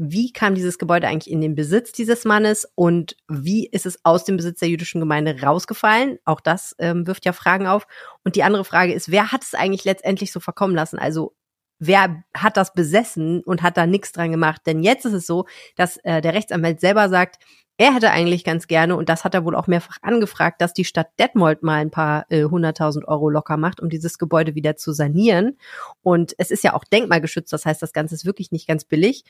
wie 0.00 0.32
kam 0.32 0.54
dieses 0.54 0.78
Gebäude 0.78 1.08
eigentlich 1.08 1.30
in 1.30 1.40
den 1.40 1.56
Besitz 1.56 1.90
dieses 1.90 2.24
Mannes 2.24 2.70
und 2.76 3.16
wie 3.28 3.66
ist 3.66 3.84
es 3.84 3.98
aus 4.04 4.24
dem 4.24 4.36
Besitz 4.36 4.60
der 4.60 4.68
jüdischen 4.68 5.00
Gemeinde 5.00 5.42
rausgefallen? 5.42 6.18
Auch 6.24 6.40
das 6.40 6.76
ähm, 6.78 7.06
wirft 7.08 7.24
ja 7.24 7.32
Fragen 7.32 7.66
auf. 7.66 7.88
Und 8.24 8.36
die 8.36 8.44
andere 8.44 8.64
Frage 8.64 8.94
ist, 8.94 9.10
wer 9.10 9.32
hat 9.32 9.42
es 9.42 9.54
eigentlich 9.54 9.84
letztendlich 9.84 10.30
so 10.30 10.38
verkommen 10.38 10.76
lassen? 10.76 11.00
Also 11.00 11.34
wer 11.80 12.22
hat 12.32 12.56
das 12.56 12.72
besessen 12.74 13.42
und 13.42 13.62
hat 13.62 13.76
da 13.76 13.86
nichts 13.86 14.12
dran 14.12 14.30
gemacht? 14.30 14.62
Denn 14.66 14.84
jetzt 14.84 15.04
ist 15.04 15.14
es 15.14 15.26
so, 15.26 15.46
dass 15.74 15.96
äh, 16.04 16.20
der 16.20 16.32
Rechtsanwalt 16.32 16.80
selber 16.80 17.08
sagt, 17.08 17.42
er 17.80 17.94
hätte 17.94 18.10
eigentlich 18.10 18.42
ganz 18.42 18.66
gerne, 18.66 18.96
und 18.96 19.08
das 19.08 19.22
hat 19.22 19.34
er 19.34 19.44
wohl 19.44 19.54
auch 19.54 19.68
mehrfach 19.68 19.98
angefragt, 20.02 20.60
dass 20.60 20.72
die 20.72 20.84
Stadt 20.84 21.10
Detmold 21.20 21.62
mal 21.62 21.76
ein 21.76 21.92
paar 21.92 22.26
äh, 22.28 22.42
hunderttausend 22.42 23.04
äh, 23.04 23.08
Euro 23.08 23.30
locker 23.30 23.56
macht, 23.56 23.80
um 23.80 23.88
dieses 23.88 24.18
Gebäude 24.18 24.56
wieder 24.56 24.76
zu 24.76 24.92
sanieren. 24.92 25.56
Und 26.02 26.34
es 26.38 26.50
ist 26.50 26.64
ja 26.64 26.74
auch 26.74 26.82
denkmalgeschützt, 26.82 27.52
das 27.52 27.64
heißt, 27.64 27.80
das 27.80 27.92
Ganze 27.92 28.16
ist 28.16 28.24
wirklich 28.24 28.50
nicht 28.50 28.66
ganz 28.66 28.84
billig. 28.84 29.22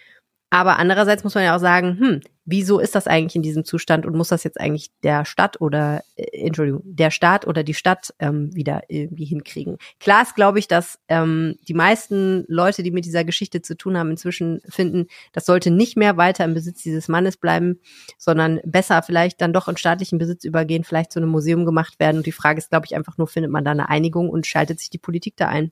Aber 0.51 0.79
andererseits 0.79 1.25
muss 1.25 1.35
man 1.35 1.45
ja 1.45 1.55
auch 1.55 1.61
sagen, 1.61 1.99
hm, 2.01 2.21
wieso 2.47 2.79
ist 2.79 2.95
das 2.95 3.07
eigentlich 3.07 3.37
in 3.37 3.43
diesem 3.43 3.67
Zustand 3.67 4.07
und 4.07 4.17
muss 4.17 4.29
das 4.29 4.43
jetzt 4.43 4.59
eigentlich 4.59 4.91
der 5.03 5.27
Stadt 5.27 5.61
oder, 5.61 6.03
äh, 6.17 6.47
Entschuldigung, 6.47 6.81
der 6.85 7.11
Staat 7.11 7.47
oder 7.47 7.63
die 7.63 7.75
Stadt 7.75 8.15
ähm, 8.19 8.55
wieder 8.55 8.83
irgendwie 8.89 9.27
hinkriegen? 9.27 9.77
Klar 10.01 10.23
ist, 10.23 10.35
glaube 10.35 10.59
ich, 10.59 10.67
dass 10.67 10.99
ähm, 11.09 11.59
die 11.69 11.75
meisten 11.75 12.47
Leute, 12.49 12.83
die 12.83 12.91
mit 12.91 13.05
dieser 13.05 13.25
Geschichte 13.25 13.61
zu 13.61 13.77
tun 13.77 13.99
haben, 13.99 14.11
inzwischen 14.11 14.63
finden, 14.67 15.09
das 15.33 15.45
sollte 15.45 15.71
nicht 15.71 15.99
mehr 15.99 16.17
weiter 16.17 16.47
im 16.47 16.55
Besitz 16.55 16.83
dieses 16.83 17.09
Mannes 17.09 17.37
bleiben, 17.37 17.81
sondern 18.17 18.61
besser 18.65 19.03
vielleicht 19.03 19.43
dann 19.43 19.53
doch 19.53 19.69
in 19.69 19.77
staatlichen 19.77 20.19
Besitz 20.19 20.45
übergehen, 20.45 20.85
vielleicht 20.85 21.13
zu 21.13 21.21
einem 21.21 21.29
Museum 21.29 21.67
gemacht 21.67 22.01
werden. 22.01 22.19
Und 22.19 22.27
die 22.27 22.33
Frage 22.33 22.59
ist, 22.59 22.71
glaube 22.71 22.87
ich, 22.87 22.97
einfach 22.97 23.19
nur, 23.19 23.27
findet 23.27 23.53
man 23.53 23.65
da 23.65 23.73
eine 23.73 23.91
Einigung 23.91 24.31
und 24.31 24.47
schaltet 24.47 24.81
sich 24.81 24.89
die 24.89 24.99
Politik 24.99 25.37
da 25.37 25.49
ein? 25.49 25.71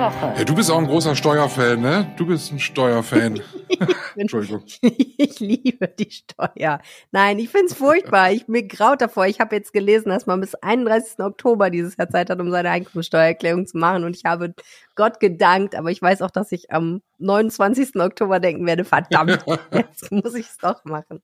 Woche. 0.00 0.34
Ja, 0.38 0.44
du 0.44 0.54
bist 0.54 0.70
auch 0.70 0.78
ein 0.78 0.86
großer 0.86 1.14
Steuerfan, 1.14 1.80
ne? 1.80 2.12
Du 2.16 2.26
bist 2.26 2.50
ein 2.52 2.58
Steuerfan. 2.58 3.40
Entschuldigung. 4.16 4.64
ich 4.80 5.40
liebe 5.40 5.88
die 5.88 6.10
Steuer. 6.10 6.80
Nein, 7.12 7.38
ich 7.38 7.50
find's 7.50 7.74
furchtbar. 7.74 8.32
Ich 8.32 8.48
mir 8.48 8.66
graut 8.66 9.00
davor. 9.00 9.26
Ich 9.26 9.40
habe 9.40 9.54
jetzt 9.56 9.72
gelesen, 9.72 10.08
dass 10.08 10.26
man 10.26 10.40
bis 10.40 10.54
31. 10.54 11.20
Oktober 11.20 11.70
dieses 11.70 11.96
Jahr 11.96 12.08
Zeit 12.08 12.30
hat, 12.30 12.40
um 12.40 12.50
seine 12.50 12.70
Einkommensteuererklärung 12.70 13.66
zu 13.66 13.76
machen. 13.76 14.04
Und 14.04 14.16
ich 14.16 14.24
habe 14.24 14.54
Gott 14.96 15.20
gedankt, 15.20 15.74
aber 15.74 15.90
ich 15.90 16.00
weiß 16.00 16.22
auch, 16.22 16.30
dass 16.30 16.50
ich 16.52 16.70
am 16.70 17.02
29. 17.18 17.96
Oktober 17.96 18.40
denken 18.40 18.66
werde, 18.66 18.84
verdammt, 18.84 19.44
jetzt 19.72 20.10
muss 20.10 20.34
ich 20.34 20.46
es 20.46 20.58
doch 20.58 20.84
machen. 20.84 21.22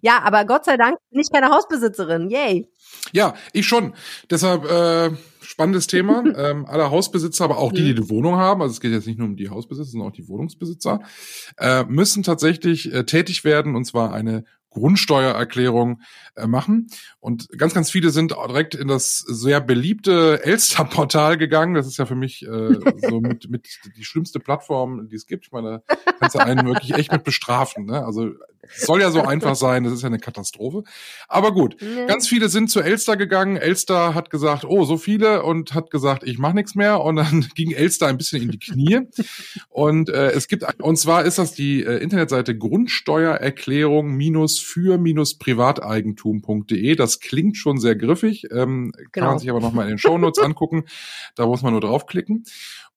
Ja, 0.00 0.22
aber 0.22 0.44
Gott 0.44 0.64
sei 0.64 0.76
Dank 0.76 0.96
bin 1.10 1.20
ich 1.20 1.30
keine 1.32 1.50
Hausbesitzerin. 1.50 2.30
Yay. 2.30 2.68
Ja, 3.12 3.34
ich 3.52 3.66
schon. 3.66 3.94
Deshalb 4.30 4.64
äh, 4.64 5.10
spannendes 5.52 5.86
Thema. 5.86 6.24
ähm, 6.36 6.66
alle 6.66 6.90
Hausbesitzer, 6.90 7.44
aber 7.44 7.58
auch 7.58 7.72
die, 7.72 7.84
die 7.84 7.90
eine 7.90 8.08
Wohnung 8.08 8.36
haben, 8.36 8.62
also 8.62 8.72
es 8.72 8.80
geht 8.80 8.92
jetzt 8.92 9.06
nicht 9.06 9.18
nur 9.18 9.28
um 9.28 9.36
die 9.36 9.50
Hausbesitzer, 9.50 9.90
sondern 9.90 10.08
auch 10.08 10.14
die 10.14 10.26
Wohnungsbesitzer, 10.26 11.00
äh, 11.58 11.84
müssen 11.84 12.22
tatsächlich 12.22 12.92
äh, 12.92 13.04
tätig 13.04 13.44
werden 13.44 13.76
und 13.76 13.84
zwar 13.84 14.12
eine 14.12 14.44
Grundsteuererklärung 14.72 16.00
äh, 16.34 16.46
machen. 16.46 16.88
Und 17.20 17.48
ganz, 17.56 17.74
ganz 17.74 17.90
viele 17.90 18.10
sind 18.10 18.32
direkt 18.32 18.74
in 18.74 18.88
das 18.88 19.18
sehr 19.18 19.60
beliebte 19.60 20.44
Elster-Portal 20.44 21.36
gegangen. 21.36 21.74
Das 21.74 21.86
ist 21.86 21.98
ja 21.98 22.06
für 22.06 22.14
mich 22.14 22.46
äh, 22.46 22.78
so 23.08 23.20
mit, 23.20 23.50
mit 23.50 23.68
die 23.96 24.04
schlimmste 24.04 24.40
Plattform, 24.40 25.08
die 25.08 25.16
es 25.16 25.26
gibt. 25.26 25.46
Ich 25.46 25.52
meine, 25.52 25.82
da 25.86 26.12
kannst 26.18 26.34
du 26.34 26.40
einen 26.40 26.66
wirklich 26.66 26.94
echt 26.94 27.12
mit 27.12 27.24
bestrafen. 27.24 27.86
Ne? 27.86 28.04
Also 28.04 28.32
soll 28.74 29.00
ja 29.00 29.10
so 29.10 29.22
einfach 29.22 29.56
sein, 29.56 29.84
das 29.84 29.92
ist 29.92 30.02
ja 30.02 30.06
eine 30.06 30.18
Katastrophe. 30.18 30.84
Aber 31.28 31.52
gut, 31.52 31.76
nee. 31.80 32.06
ganz 32.06 32.28
viele 32.28 32.48
sind 32.48 32.70
zu 32.70 32.80
Elster 32.80 33.16
gegangen. 33.16 33.56
Elster 33.56 34.14
hat 34.14 34.30
gesagt, 34.30 34.64
oh, 34.64 34.84
so 34.84 34.96
viele 34.96 35.42
und 35.42 35.74
hat 35.74 35.90
gesagt, 35.90 36.22
ich 36.22 36.38
mache 36.38 36.54
nichts 36.54 36.74
mehr. 36.74 37.00
Und 37.00 37.16
dann 37.16 37.48
ging 37.54 37.72
Elster 37.72 38.06
ein 38.06 38.18
bisschen 38.18 38.42
in 38.42 38.50
die 38.50 38.58
Knie. 38.58 39.00
und 39.68 40.08
äh, 40.08 40.30
es 40.30 40.48
gibt, 40.48 40.64
und 40.80 40.96
zwar 40.96 41.24
ist 41.24 41.38
das 41.38 41.54
die 41.54 41.82
äh, 41.82 41.98
Internetseite 41.98 42.56
Grundsteuererklärung 42.56 44.12
minus 44.12 44.60
für 44.62 44.98
minus 44.98 45.38
privateigentum.de. 45.38 46.94
Das 46.96 47.20
klingt 47.20 47.56
schon 47.56 47.78
sehr 47.78 47.96
griffig, 47.96 48.44
ähm, 48.50 48.92
genau. 48.94 49.08
kann 49.12 49.24
man 49.24 49.38
sich 49.38 49.50
aber 49.50 49.60
nochmal 49.60 49.84
in 49.84 49.90
den 49.90 49.98
Shownotes 49.98 50.38
angucken. 50.42 50.84
Da 51.34 51.46
muss 51.46 51.62
man 51.62 51.72
nur 51.72 51.80
draufklicken. 51.80 52.44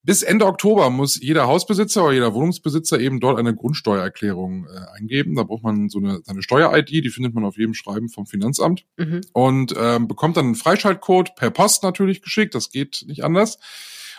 Bis 0.06 0.22
Ende 0.22 0.46
Oktober 0.46 0.88
muss 0.88 1.20
jeder 1.20 1.48
Hausbesitzer 1.48 2.04
oder 2.04 2.12
jeder 2.12 2.32
Wohnungsbesitzer 2.32 3.00
eben 3.00 3.18
dort 3.18 3.40
eine 3.40 3.56
Grundsteuererklärung 3.56 4.66
äh, 4.66 4.98
eingeben. 5.00 5.34
Da 5.34 5.42
braucht 5.42 5.64
man 5.64 5.88
so 5.88 5.98
eine, 5.98 6.20
seine 6.22 6.42
Steuer-ID, 6.42 6.90
die 6.90 7.10
findet 7.10 7.34
man 7.34 7.44
auf 7.44 7.58
jedem 7.58 7.74
Schreiben 7.74 8.08
vom 8.08 8.24
Finanzamt 8.24 8.84
mhm. 8.96 9.22
und 9.32 9.74
ähm, 9.76 10.06
bekommt 10.06 10.36
dann 10.36 10.44
einen 10.44 10.54
Freischaltcode 10.54 11.34
per 11.34 11.50
Post 11.50 11.82
natürlich 11.82 12.22
geschickt. 12.22 12.54
Das 12.54 12.70
geht 12.70 13.04
nicht 13.08 13.24
anders. 13.24 13.58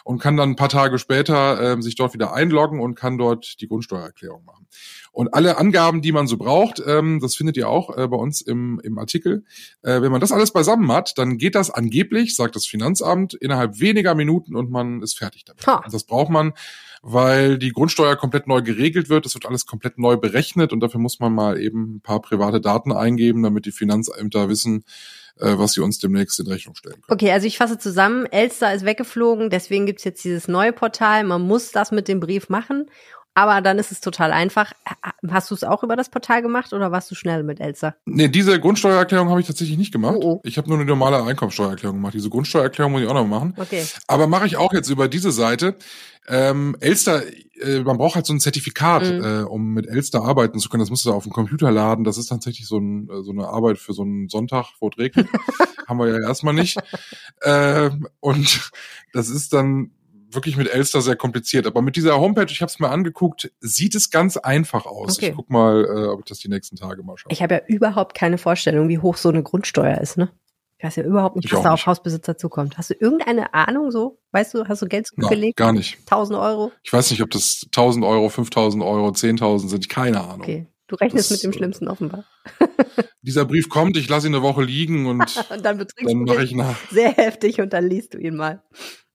Und 0.08 0.20
kann 0.20 0.38
dann 0.38 0.52
ein 0.52 0.56
paar 0.56 0.70
Tage 0.70 1.00
später 1.00 1.60
äh, 1.60 1.82
sich 1.82 1.96
dort 1.96 2.14
wieder 2.14 2.34
einloggen 2.34 2.80
und 2.80 2.96
kann 2.96 3.18
dort 3.18 3.60
die 3.60 3.68
Grundsteuererklärung 3.68 4.46
machen. 4.46 4.66
Und 5.12 5.34
alle 5.34 5.58
Angaben, 5.58 6.02
die 6.02 6.14
man 6.14 6.28
so 6.28 6.38
braucht, 6.38 6.82
ähm, 6.88 7.20
das 7.20 7.36
findet 7.36 7.58
ihr 7.58 7.68
auch 7.68 7.96
äh, 7.98 8.08
bei 8.08 8.16
uns 8.16 8.40
im, 8.40 8.80
im 8.86 8.98
Artikel. 9.00 9.44
Äh, 9.82 10.02
wenn 10.02 10.12
man 10.14 10.22
das 10.22 10.32
alles 10.32 10.52
beisammen 10.52 10.90
hat, 10.94 11.18
dann 11.18 11.38
geht 11.38 11.56
das 11.56 11.72
angeblich, 11.72 12.38
sagt 12.38 12.56
das 12.56 12.66
Finanzamt, 12.66 13.34
innerhalb 13.34 13.82
weniger 13.82 14.16
Minuten 14.16 14.56
und 14.56 14.72
man 14.72 15.02
ist 15.02 15.18
fertig 15.18 15.44
damit. 15.44 15.68
Ha. 15.68 15.84
Das 15.92 16.06
braucht 16.06 16.30
man, 16.30 16.54
weil 17.02 17.58
die 17.58 17.74
Grundsteuer 17.74 18.16
komplett 18.16 18.48
neu 18.48 18.62
geregelt 18.62 19.10
wird. 19.10 19.26
Es 19.26 19.34
wird 19.34 19.46
alles 19.46 19.66
komplett 19.66 19.98
neu 19.98 20.16
berechnet 20.16 20.72
und 20.72 20.80
dafür 20.80 21.02
muss 21.02 21.20
man 21.20 21.34
mal 21.34 21.60
eben 21.60 21.96
ein 21.96 22.02
paar 22.02 22.22
private 22.22 22.62
Daten 22.62 22.94
eingeben, 22.94 23.44
damit 23.44 23.66
die 23.66 23.74
Finanzämter 23.74 24.48
wissen, 24.48 24.86
äh, 25.40 25.58
was 25.58 25.74
sie 25.74 25.82
uns 25.82 26.00
demnächst 26.00 26.40
in 26.40 26.48
Rechnung 26.48 26.76
stellen 26.76 27.02
können. 27.02 27.06
Okay, 27.08 27.32
also 27.32 27.48
ich 27.48 27.58
fasse 27.58 27.78
zusammen, 27.78 28.26
Elster 28.26 28.74
ist 28.74 28.86
weggeflogen, 28.86 29.50
deswegen 29.50 29.86
gibt's 29.86 30.04
jetzt 30.04 30.24
dieses 30.24 30.48
neue 30.48 30.74
Portal. 30.74 31.24
Man 31.24 31.42
muss 31.42 31.72
das 31.72 31.92
mit 31.92 32.08
dem 32.08 32.20
Brief 32.20 32.50
machen 32.50 32.88
aber 33.38 33.62
dann 33.62 33.78
ist 33.78 33.92
es 33.92 34.00
total 34.00 34.32
einfach. 34.32 34.74
Hast 35.30 35.52
du 35.52 35.54
es 35.54 35.64
auch 35.64 35.84
über 35.84 35.96
das 35.96 36.10
Portal 36.10 36.42
gemacht 36.42 36.74
oder 36.74 36.92
warst 36.92 37.12
du 37.12 37.14
schnell 37.14 37.44
mit 37.44 37.60
Elsa? 37.60 37.94
Nee, 38.06 38.30
diese 38.30 38.60
Grundsteuererklärung 38.60 39.30
habe 39.30 39.40
ich 39.40 39.46
tatsächlich 39.46 39.78
nicht 39.78 39.92
gemacht. 39.92 40.16
Oh, 40.18 40.38
oh. 40.38 40.42
Ich 40.44 40.58
habe 40.58 40.68
nur 40.68 40.80
eine 40.80 40.88
normale 40.88 41.24
Einkommensteuererklärung 41.24 41.98
gemacht. 41.98 42.16
Diese 42.16 42.32
Grundsteuererklärung 42.32 42.94
muss 42.94 43.04
ich 43.04 43.08
auch 43.08 43.14
noch 43.14 43.28
machen. 43.28 43.54
Okay. 43.56 43.86
Aber 44.08 44.26
mache 44.26 44.48
ich 44.48 44.58
auch 44.58 44.74
jetzt 44.74 44.90
über 44.90 45.08
diese 45.08 45.32
Seite. 45.32 45.76
Ähm, 46.28 46.76
Elster, 46.80 47.22
äh, 47.62 47.82
man 47.82 48.00
braucht 48.00 48.16
halt 48.16 48.26
so 48.26 48.34
ein 48.34 48.40
Zertifikat, 48.40 49.04
mhm. 49.04 49.24
äh, 49.24 49.44
um 49.44 49.72
mit 49.72 49.86
Elster 49.86 50.24
arbeiten 50.24 50.58
zu 50.58 50.68
können. 50.70 50.82
Das 50.82 50.90
musst 50.90 51.06
du 51.06 51.14
auf 51.14 51.22
dem 51.22 51.32
Computer 51.32 51.70
laden. 51.70 52.06
Das 52.06 52.18
ist 52.18 52.30
tatsächlich 52.30 52.68
so, 52.68 52.80
ein, 52.80 53.08
äh, 53.08 53.22
so 53.22 53.32
eine 53.32 53.50
Arbeit 53.50 53.78
für 53.78 53.94
so 53.94 54.02
einen 54.02 54.30
Sonntag, 54.30 54.72
wo 54.80 54.90
es 54.90 54.98
regnet. 54.98 55.28
Haben 55.88 56.00
wir 56.00 56.08
ja 56.08 56.28
erstmal 56.28 56.56
nicht. 56.56 56.80
äh, 57.42 57.92
und 58.20 58.72
das 59.14 59.30
ist 59.30 59.54
dann 59.54 59.92
wirklich 60.32 60.58
mit 60.58 60.70
Elster 60.70 61.02
sehr 61.02 61.16
kompliziert. 61.16 61.68
Aber 61.68 61.82
mit 61.82 61.96
dieser 61.96 62.20
Homepage, 62.20 62.48
ich 62.50 62.62
habe 62.62 62.70
es 62.70 62.80
mir 62.80 62.90
angeguckt, 62.90 63.52
sieht 63.60 63.96
es 63.96 64.10
ganz 64.10 64.38
einfach 64.38 64.86
aus. 64.86 65.18
Okay. 65.18 65.30
Ich 65.30 65.36
guck 65.36 65.50
mal, 65.50 65.86
äh, 65.86 66.08
ob 66.08 66.20
ich 66.20 66.26
das 66.26 66.40
die 66.40 66.50
nächsten 66.50 66.76
Tage 66.76 67.04
mal 67.04 67.18
schaue. 67.18 67.32
Ich 67.32 67.42
habe 67.42 67.56
ja 67.56 67.62
überhaupt 67.68 68.16
keine 68.16 68.38
Vorstellung, 68.38 68.90
wie 68.90 69.00
hoch 69.00 69.18
so 69.18 69.30
eine 69.30 69.44
Grundsteuer 69.44 70.00
ist, 70.00 70.18
ne? 70.18 70.30
Ich 70.80 70.86
weiß 70.86 70.98
ja 70.98 71.04
überhaupt 71.04 71.36
nicht, 71.36 71.52
was 71.52 71.64
da 71.64 71.74
auf 71.74 71.88
Hausbesitzer 71.88 72.38
zukommt. 72.38 72.78
Hast 72.78 72.92
du 72.92 72.94
irgendeine 72.94 73.56
Ahnung 73.56 73.90
so? 73.90 74.20
Weißt 74.32 74.54
du, 74.54 74.68
hast 74.68 74.84
du 74.84 74.88
Geld 74.88 75.08
zugelegt? 75.08 75.60
Ja, 75.60 75.66
gar 75.66 75.74
nicht. 75.74 75.98
1000 76.02 76.38
Euro? 76.38 76.72
Ich 76.84 76.94
weiß 76.94 77.10
nicht, 77.10 77.24
ob 77.24 77.32
das 77.32 77.66
1000 77.66 78.06
Euro, 78.06 78.30
5000 78.30 78.84
Euro, 78.84 79.10
10.000 79.10 79.70
sind. 79.70 79.90
Keine 79.90 80.22
Ahnung. 80.22 80.42
Okay. 80.42 80.68
Du 80.86 80.96
rechnest 80.96 81.32
das, 81.32 81.38
mit 81.38 81.44
dem 81.46 81.52
äh, 81.52 81.58
Schlimmsten 81.58 81.88
offenbar. 81.88 82.26
dieser 83.22 83.46
Brief 83.46 83.70
kommt, 83.70 83.98
ich 83.98 84.08
lasse 84.08 84.28
ihn 84.28 84.36
eine 84.36 84.44
Woche 84.44 84.64
liegen 84.64 85.08
und, 85.08 85.20
und 85.50 85.66
dann, 85.66 85.80
dann 85.80 86.24
mache 86.24 86.44
ich 86.44 86.54
nach. 86.54 86.78
Sehr 86.92 87.12
heftig 87.12 87.60
und 87.60 87.74
dann 87.74 87.88
liest 87.88 88.14
du 88.14 88.20
ihn 88.20 88.36
mal. 88.36 88.64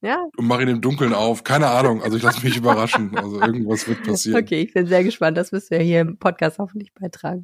Ja. 0.03 0.27
Und 0.37 0.47
mache 0.49 0.63
ihn 0.63 0.69
im 0.69 0.81
Dunkeln 0.81 1.15
auf. 1.15 1.45
Keine 1.45 1.69
Ahnung. 1.69 2.03
Also 2.03 2.17
ich 2.17 2.25
lasse 2.25 2.45
mich 2.45 2.57
überraschen. 2.57 3.17
Also 3.17 3.41
irgendwas 3.41 3.87
wird 3.87 4.03
passieren. 4.03 4.43
Okay, 4.43 4.63
ich 4.63 4.75
bin 4.75 4.87
sehr 4.87 5.05
gespannt. 5.05 5.37
Das 5.37 5.53
müssen 5.53 5.71
wir 5.71 5.79
hier 5.79 6.01
im 6.01 6.17
Podcast 6.17 6.59
hoffentlich 6.59 6.93
beitragen. 6.93 7.43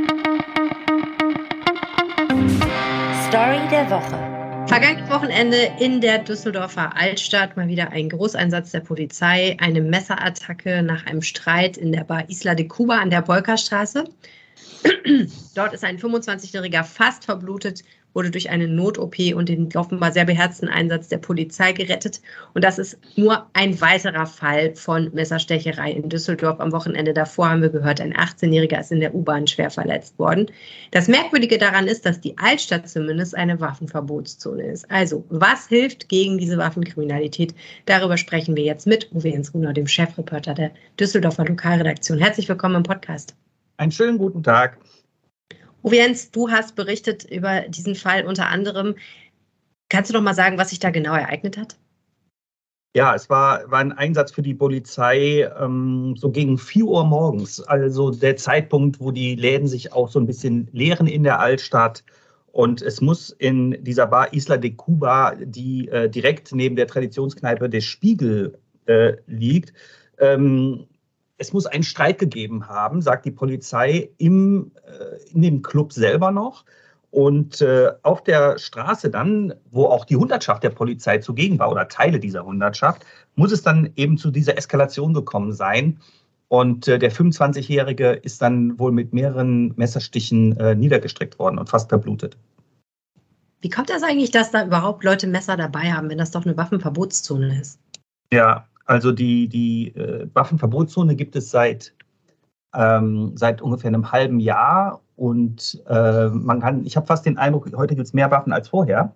Story 3.29 3.61
der 3.71 3.89
Woche. 3.91 4.67
Vergangenes 4.67 5.09
Wochenende 5.09 5.57
in 5.79 6.01
der 6.01 6.19
Düsseldorfer 6.19 6.95
Altstadt 6.97 7.57
mal 7.57 7.69
wieder 7.69 7.91
ein 7.91 8.09
Großeinsatz 8.11 8.73
der 8.73 8.81
Polizei, 8.81 9.57
eine 9.61 9.81
Messerattacke 9.81 10.83
nach 10.83 11.07
einem 11.07 11.23
Streit 11.23 11.77
in 11.77 11.93
der 11.93 12.05
Bar 12.05 12.29
Isla 12.29 12.55
de 12.55 12.67
Cuba 12.67 12.99
an 12.99 13.11
der 13.11 13.23
Bolkerstraße. 13.23 14.05
Dort 15.55 15.73
ist 15.73 15.85
ein 15.85 15.99
25-Jähriger 15.99 16.85
fast 16.85 17.25
verblutet, 17.25 17.83
wurde 18.15 18.31
durch 18.31 18.51
eine 18.51 18.67
Not-OP 18.67 19.17
und 19.35 19.49
den 19.49 19.69
offenbar 19.77 20.13
sehr 20.13 20.25
beherzten 20.25 20.69
Einsatz 20.69 21.09
der 21.09 21.19
Polizei 21.19 21.73
gerettet. 21.73 22.21
Und 22.55 22.65
das 22.65 22.79
ist 22.79 22.99
nur 23.17 23.47
ein 23.53 23.81
weiterer 23.81 24.27
Fall 24.27 24.75
von 24.75 25.11
Messerstecherei 25.13 25.93
in 25.93 26.09
Düsseldorf. 26.09 26.61
Am 26.61 26.73
Wochenende 26.73 27.13
davor 27.13 27.51
haben 27.51 27.63
wir 27.63 27.69
gehört, 27.69 28.01
ein 28.01 28.15
18-Jähriger 28.15 28.81
ist 28.81 28.93
in 28.93 29.01
der 29.01 29.15
U-Bahn 29.15 29.47
schwer 29.47 29.71
verletzt 29.71 30.19
worden. 30.19 30.47
Das 30.91 31.09
Merkwürdige 31.09 31.59
daran 31.59 31.87
ist, 31.87 32.07
dass 32.07 32.21
die 32.21 32.37
Altstadt 32.39 32.89
zumindest 32.89 33.35
eine 33.35 33.61
Waffenverbotszone 33.61 34.65
ist. 34.65 34.91
Also, 34.91 35.25
was 35.29 35.69
hilft 35.69 36.09
gegen 36.09 36.39
diese 36.39 36.59
Waffenkriminalität? 36.59 37.55
Darüber 37.87 38.17
sprechen 38.17 38.57
wir 38.57 38.65
jetzt 38.65 38.87
mit 38.87 39.11
Uwe 39.13 39.29
Jens 39.29 39.55
Runau, 39.55 39.73
dem 39.73 39.87
Chefreporter 39.87 40.55
der 40.55 40.71
Düsseldorfer 40.99 41.45
Lokalredaktion. 41.45 42.19
Herzlich 42.19 42.49
willkommen 42.49 42.77
im 42.77 42.83
Podcast. 42.83 43.35
Einen 43.77 43.93
schönen 43.93 44.19
guten 44.19 44.43
Tag. 44.43 44.79
Uwe 45.89 45.97
Jens, 45.97 46.31
du 46.31 46.51
hast 46.51 46.77
berichtet 46.77 47.25
über 47.25 47.63
diesen 47.63 47.95
Fall 47.95 48.27
unter 48.27 48.49
anderem. 48.49 48.95
Kannst 49.89 50.11
du 50.11 50.15
noch 50.15 50.21
mal 50.21 50.35
sagen, 50.35 50.59
was 50.59 50.69
sich 50.69 50.81
da 50.81 50.91
genau 50.91 51.15
ereignet 51.15 51.57
hat? 51.57 51.79
Ja, 52.95 53.15
es 53.15 53.31
war, 53.31 53.71
war 53.71 53.79
ein 53.79 53.93
Einsatz 53.93 54.33
für 54.33 54.43
die 54.43 54.53
Polizei 54.53 55.51
ähm, 55.59 56.15
so 56.19 56.31
gegen 56.31 56.59
4 56.59 56.85
Uhr 56.85 57.07
morgens, 57.07 57.63
also 57.63 58.11
der 58.11 58.37
Zeitpunkt, 58.37 59.01
wo 59.01 59.13
die 59.13 59.35
Läden 59.35 59.67
sich 59.67 59.95
auch 59.95 60.11
so 60.11 60.21
ein 60.21 60.27
bisschen 60.27 60.69
leeren 60.73 61.07
in 61.07 61.23
der 61.23 61.41
Altstadt. 61.41 62.05
Und 62.53 62.83
es 62.83 63.01
muss 63.01 63.31
in 63.31 63.83
dieser 63.83 64.09
Bar 64.09 64.35
Isla 64.35 64.59
de 64.59 64.73
Cuba, 64.73 65.37
die 65.41 65.89
äh, 65.89 66.11
direkt 66.11 66.55
neben 66.55 66.77
der 66.77 66.87
Traditionskneipe 66.87 67.71
des 67.71 67.87
Spiegel 67.87 68.59
äh, 68.85 69.15
liegt, 69.27 69.73
ähm, 70.19 70.87
es 71.39 71.53
muss 71.53 71.67
einen 71.67 71.85
Streit 71.85 72.19
gegeben 72.19 72.69
haben, 72.69 73.01
sagt 73.01 73.25
die 73.25 73.31
Polizei, 73.31 74.11
im, 74.19 74.73
äh, 74.85 75.33
in 75.33 75.43
dem 75.43 75.63
Club 75.63 75.93
selber 75.93 76.31
noch. 76.33 76.65
Und 77.11 77.63
äh, 77.63 77.91
auf 78.03 78.23
der 78.23 78.59
Straße 78.59 79.09
dann, 79.09 79.55
wo 79.71 79.87
auch 79.87 80.05
die 80.05 80.17
Hundertschaft 80.17 80.63
der 80.63 80.71
Polizei 80.71 81.19
zugegen 81.19 81.59
war 81.59 81.71
oder 81.71 81.89
Teile 81.89 82.21
dieser 82.21 82.45
Hundertschaft, 82.45 83.07
muss 83.35 83.53
es 83.53 83.63
dann 83.63 83.91
eben 83.97 84.19
zu 84.19 84.31
dieser 84.31 84.59
Eskalation 84.59 85.15
gekommen 85.15 85.53
sein. 85.53 86.01
Und 86.49 86.87
äh, 86.89 86.99
der 86.99 87.13
25-Jährige 87.13 88.11
ist 88.11 88.43
dann 88.43 88.79
wohl 88.79 88.93
mit 88.93 89.15
mehreren 89.15 89.73
Messerstichen 89.77 90.59
äh, 90.59 90.75
niedergestreckt 90.75 91.39
worden 91.39 91.59
und 91.59 91.69
fast 91.69 91.89
verblutet. 91.89 92.37
Wie 93.61 93.71
kommt 93.71 93.91
das 93.91 94.03
eigentlich, 94.03 94.31
dass 94.31 94.51
da 94.51 94.65
überhaupt 94.67 95.03
Leute 95.03 95.27
Messer 95.27 95.57
dabei 95.57 95.93
haben, 95.93 96.11
wenn 96.11 96.19
das 96.19 96.31
doch 96.31 96.45
eine 96.45 96.57
Waffenverbotszone 96.57 97.61
ist? 97.61 97.81
Ja, 98.33 98.68
also 98.89 99.13
die, 99.13 99.49
die 99.49 99.95
äh, 99.97 100.27
Waffenverbotszone 100.33 101.15
gibt 101.15 101.37
es 101.37 101.51
seit, 101.51 101.95
ähm, 102.75 103.33
seit 103.37 103.61
ungefähr 103.61 103.89
einem 103.89 104.11
halben 104.11 104.41
Jahr 104.41 105.03
und 105.15 105.83
äh, 105.89 106.29
man 106.29 106.61
kann, 106.61 106.87
ich 106.87 106.97
habe 106.97 107.07
fast 107.07 107.27
den 107.27 107.37
Eindruck, 107.37 107.71
heute 107.77 107.95
gibt 107.95 108.07
es 108.07 108.15
mehr 108.15 108.31
Waffen 108.31 108.53
als 108.53 108.69
vorher. 108.69 109.13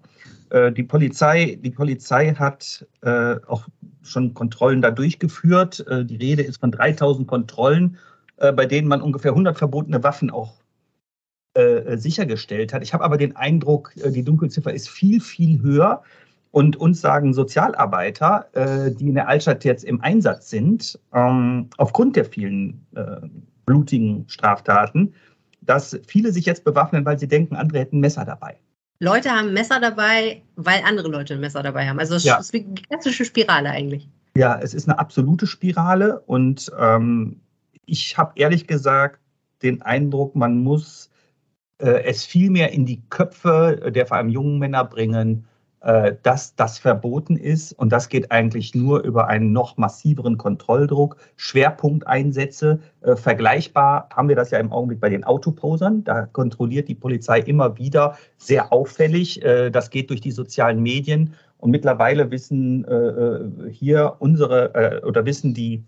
Äh, 0.51 0.73
die, 0.73 0.83
Polizei, 0.83 1.59
die 1.63 1.71
Polizei 1.71 2.35
hat 2.35 2.87
äh, 3.01 3.37
auch 3.47 3.67
schon 4.03 4.35
Kontrollen 4.35 4.83
da 4.83 4.91
durchgeführt. 4.91 5.87
Äh, 5.89 6.05
die 6.05 6.17
Rede 6.17 6.43
ist 6.43 6.61
von 6.61 6.71
3000 6.71 7.27
Kontrollen, 7.27 7.97
äh, 8.37 8.53
bei 8.53 8.67
denen 8.67 8.89
man 8.89 9.01
ungefähr 9.01 9.31
100 9.31 9.57
verbotene 9.57 10.03
Waffen 10.03 10.31
auch 10.31 10.61
sichergestellt 11.97 12.73
hat. 12.73 12.83
Ich 12.83 12.95
habe 12.95 13.05
aber 13.05 13.19
den 13.19 13.37
Eindruck, 13.37 13.93
die 13.95 14.25
Dunkelziffer 14.25 14.73
ist 14.73 14.89
viel, 14.89 15.21
viel 15.21 15.61
höher. 15.61 16.03
Und 16.53 16.77
uns 16.77 17.01
sagen 17.01 17.33
Sozialarbeiter, 17.33 18.47
äh, 18.53 18.91
die 18.93 19.09
in 19.09 19.15
der 19.15 19.27
Altstadt 19.27 19.65
jetzt 19.65 19.85
im 19.85 20.03
Einsatz 20.03 20.51
sind, 20.51 20.99
ähm, 21.15 21.69
aufgrund 21.79 22.15
der 22.15 22.27
vielen 22.27 22.87
äh, 22.95 23.27
blutigen 23.65 24.29
Straftaten, 24.29 25.15
dass 25.63 25.99
viele 26.07 26.31
sich 26.31 26.45
jetzt 26.45 26.65
bewaffnen, 26.65 27.05
weil 27.07 27.19
sie 27.19 27.27
denken, 27.27 27.57
andere 27.57 27.81
hätten 27.81 28.01
Messer 28.01 28.25
dabei. 28.25 28.59
Leute 29.01 29.31
haben 29.31 29.53
Messer 29.53 29.81
dabei, 29.81 30.43
weil 30.57 30.83
andere 30.87 31.09
Leute 31.09 31.35
ein 31.35 31.41
Messer 31.41 31.63
dabei 31.63 31.89
haben. 31.89 31.99
Also 31.99 32.15
es 32.15 32.25
ja. 32.25 32.37
ist 32.37 32.55
eine 32.55 32.65
klassische 32.75 33.25
Spirale 33.25 33.71
eigentlich. 33.71 34.09
Ja, 34.37 34.61
es 34.61 34.75
ist 34.75 34.89
eine 34.89 34.99
absolute 34.99 35.47
Spirale 35.47 36.21
und 36.21 36.71
ähm, 36.79 37.41
ich 37.87 38.17
habe 38.17 38.33
ehrlich 38.37 38.67
gesagt 38.67 39.21
den 39.63 39.83
Eindruck, 39.83 40.37
man 40.37 40.63
muss 40.63 41.11
äh, 41.79 42.05
es 42.05 42.25
viel 42.25 42.51
mehr 42.51 42.73
in 42.73 42.87
die 42.87 43.03
Köpfe 43.11 43.91
der 43.93 44.07
vor 44.07 44.19
allem 44.19 44.29
jungen 44.29 44.59
Männer 44.59 44.85
bringen, 44.85 45.47
dass 46.23 46.55
das 46.55 46.79
verboten 46.79 47.37
ist. 47.37 47.73
Und 47.73 47.91
das 47.91 48.09
geht 48.09 48.31
eigentlich 48.31 48.75
nur 48.75 49.03
über 49.03 49.27
einen 49.29 49.53
noch 49.53 49.77
massiveren 49.77 50.39
Kontrolldruck, 50.39 51.17
Schwerpunkteinsätze. 51.37 52.79
Äh, 53.01 53.17
vergleichbar 53.17 54.09
haben 54.15 54.29
wir 54.29 54.37
das 54.37 54.51
ja 54.51 54.59
im 54.59 54.71
Augenblick 54.71 55.01
bei 55.01 55.09
den 55.09 55.25
Autoposern. 55.25 56.05
Da 56.05 56.27
kontrolliert 56.27 56.89
die 56.89 56.95
Polizei 56.95 57.41
immer 57.41 57.79
wieder 57.79 58.17
sehr 58.37 58.73
auffällig. 58.73 59.43
Äh, 59.45 59.71
das 59.71 59.91
geht 59.91 60.11
durch 60.11 60.21
die 60.21 60.31
sozialen 60.31 60.81
Medien. 60.81 61.35
Und 61.59 61.71
mittlerweile 61.71 62.29
wissen 62.33 62.85
hier 63.71 64.17
unsere 64.19 65.03
oder 65.07 65.25
wissen 65.25 65.55
die 65.55 65.85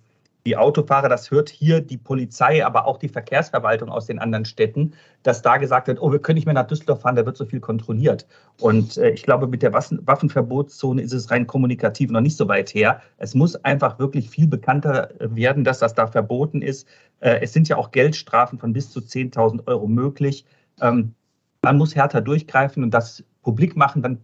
die 0.47 0.57
Autofahrer, 0.59 1.09
das 1.09 1.31
hört 1.31 1.49
hier 1.49 1.81
die 1.81 1.97
Polizei, 1.97 2.65
aber 2.65 2.87
auch 2.87 2.99
die 2.99 3.09
Verkehrsverwaltung 3.09 3.89
aus 3.89 4.07
den 4.07 4.19
anderen 4.19 4.45
Städten, 4.45 4.93
dass 5.23 5.41
da 5.41 5.57
gesagt 5.57 5.87
wird, 5.87 6.01
oh, 6.03 6.13
wir 6.13 6.19
können 6.19 6.35
nicht 6.37 6.45
mehr 6.45 6.55
nach 6.55 6.67
Düsseldorf 6.67 7.01
fahren, 7.01 7.17
da 7.17 7.25
wird 7.25 7.37
so 7.37 7.47
viel 7.47 7.61
kontrolliert. 7.61 8.27
Und 8.61 8.99
äh, 8.99 9.11
ich 9.11 9.23
glaube, 9.23 9.47
mit 9.47 9.63
der 9.63 9.73
Waffenverbotszone 9.73 11.01
ist 11.01 11.13
es 11.13 11.31
rein 11.31 11.47
kommunikativ 11.47 12.11
noch 12.11 12.21
nicht 12.21 12.37
so 12.37 12.47
weit 12.47 12.75
her. 12.75 13.01
Es 13.17 13.35
muss 13.35 13.57
einfach 13.65 13.99
wirklich 13.99 14.29
viel 14.29 14.47
bekannter 14.47 15.11
werden, 15.19 15.65
dass 15.65 15.79
das 15.79 15.95
da 15.95 16.07
verboten 16.07 16.61
ist. 16.61 16.87
Äh, 17.21 17.41
es 17.41 17.55
sind 17.55 17.69
ja 17.69 17.77
auch 17.79 17.91
Geldstrafen 17.91 18.59
von 18.59 18.75
bis 18.75 18.91
zu 18.91 19.01
10.000 19.01 19.67
Euro 19.67 19.87
möglich. 19.87 20.45
Ähm, 20.81 21.15
man 21.63 21.79
muss 21.79 21.95
härter 21.95 22.21
durchgreifen 22.21 22.83
und 22.83 22.93
das 22.93 23.25
publik 23.43 23.77
machen, 23.77 24.03
dann 24.03 24.21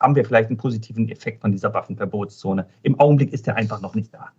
haben 0.00 0.16
wir 0.16 0.24
vielleicht 0.24 0.48
einen 0.48 0.56
positiven 0.56 1.10
Effekt 1.10 1.42
von 1.42 1.52
dieser 1.52 1.74
Waffenverbotszone. 1.74 2.66
Im 2.82 2.98
Augenblick 2.98 3.32
ist 3.32 3.46
der 3.46 3.56
einfach 3.56 3.82
noch 3.82 3.94
nicht 3.94 4.12
da. 4.14 4.32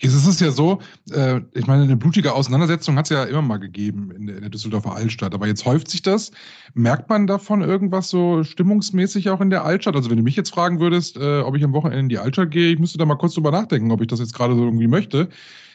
Jetzt 0.00 0.14
ist 0.14 0.26
es 0.28 0.38
ja 0.38 0.52
so, 0.52 0.80
äh, 1.10 1.40
ich 1.54 1.66
meine, 1.66 1.82
eine 1.82 1.96
blutige 1.96 2.32
Auseinandersetzung 2.32 2.96
hat 2.96 3.06
es 3.06 3.10
ja 3.10 3.24
immer 3.24 3.42
mal 3.42 3.58
gegeben 3.58 4.12
in 4.12 4.26
der, 4.26 4.36
in 4.36 4.42
der, 4.42 4.50
Düsseldorfer 4.50 4.94
Altstadt. 4.94 5.34
Aber 5.34 5.46
jetzt 5.48 5.64
häuft 5.64 5.90
sich 5.90 6.02
das. 6.02 6.30
Merkt 6.74 7.08
man 7.08 7.26
davon 7.26 7.62
irgendwas 7.62 8.08
so 8.08 8.44
stimmungsmäßig 8.44 9.28
auch 9.30 9.40
in 9.40 9.50
der 9.50 9.64
Altstadt? 9.64 9.96
Also 9.96 10.08
wenn 10.10 10.18
du 10.18 10.22
mich 10.22 10.36
jetzt 10.36 10.50
fragen 10.50 10.78
würdest, 10.78 11.16
äh, 11.16 11.40
ob 11.40 11.56
ich 11.56 11.64
am 11.64 11.72
Wochenende 11.72 12.00
in 12.00 12.08
die 12.08 12.18
Altstadt 12.18 12.52
gehe, 12.52 12.72
ich 12.72 12.78
müsste 12.78 12.98
da 12.98 13.04
mal 13.04 13.16
kurz 13.16 13.34
drüber 13.34 13.50
nachdenken, 13.50 13.90
ob 13.90 14.00
ich 14.00 14.06
das 14.06 14.20
jetzt 14.20 14.34
gerade 14.34 14.54
so 14.54 14.64
irgendwie 14.64 14.86
möchte. 14.86 15.28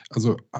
Also 0.09 0.37
äh, 0.53 0.59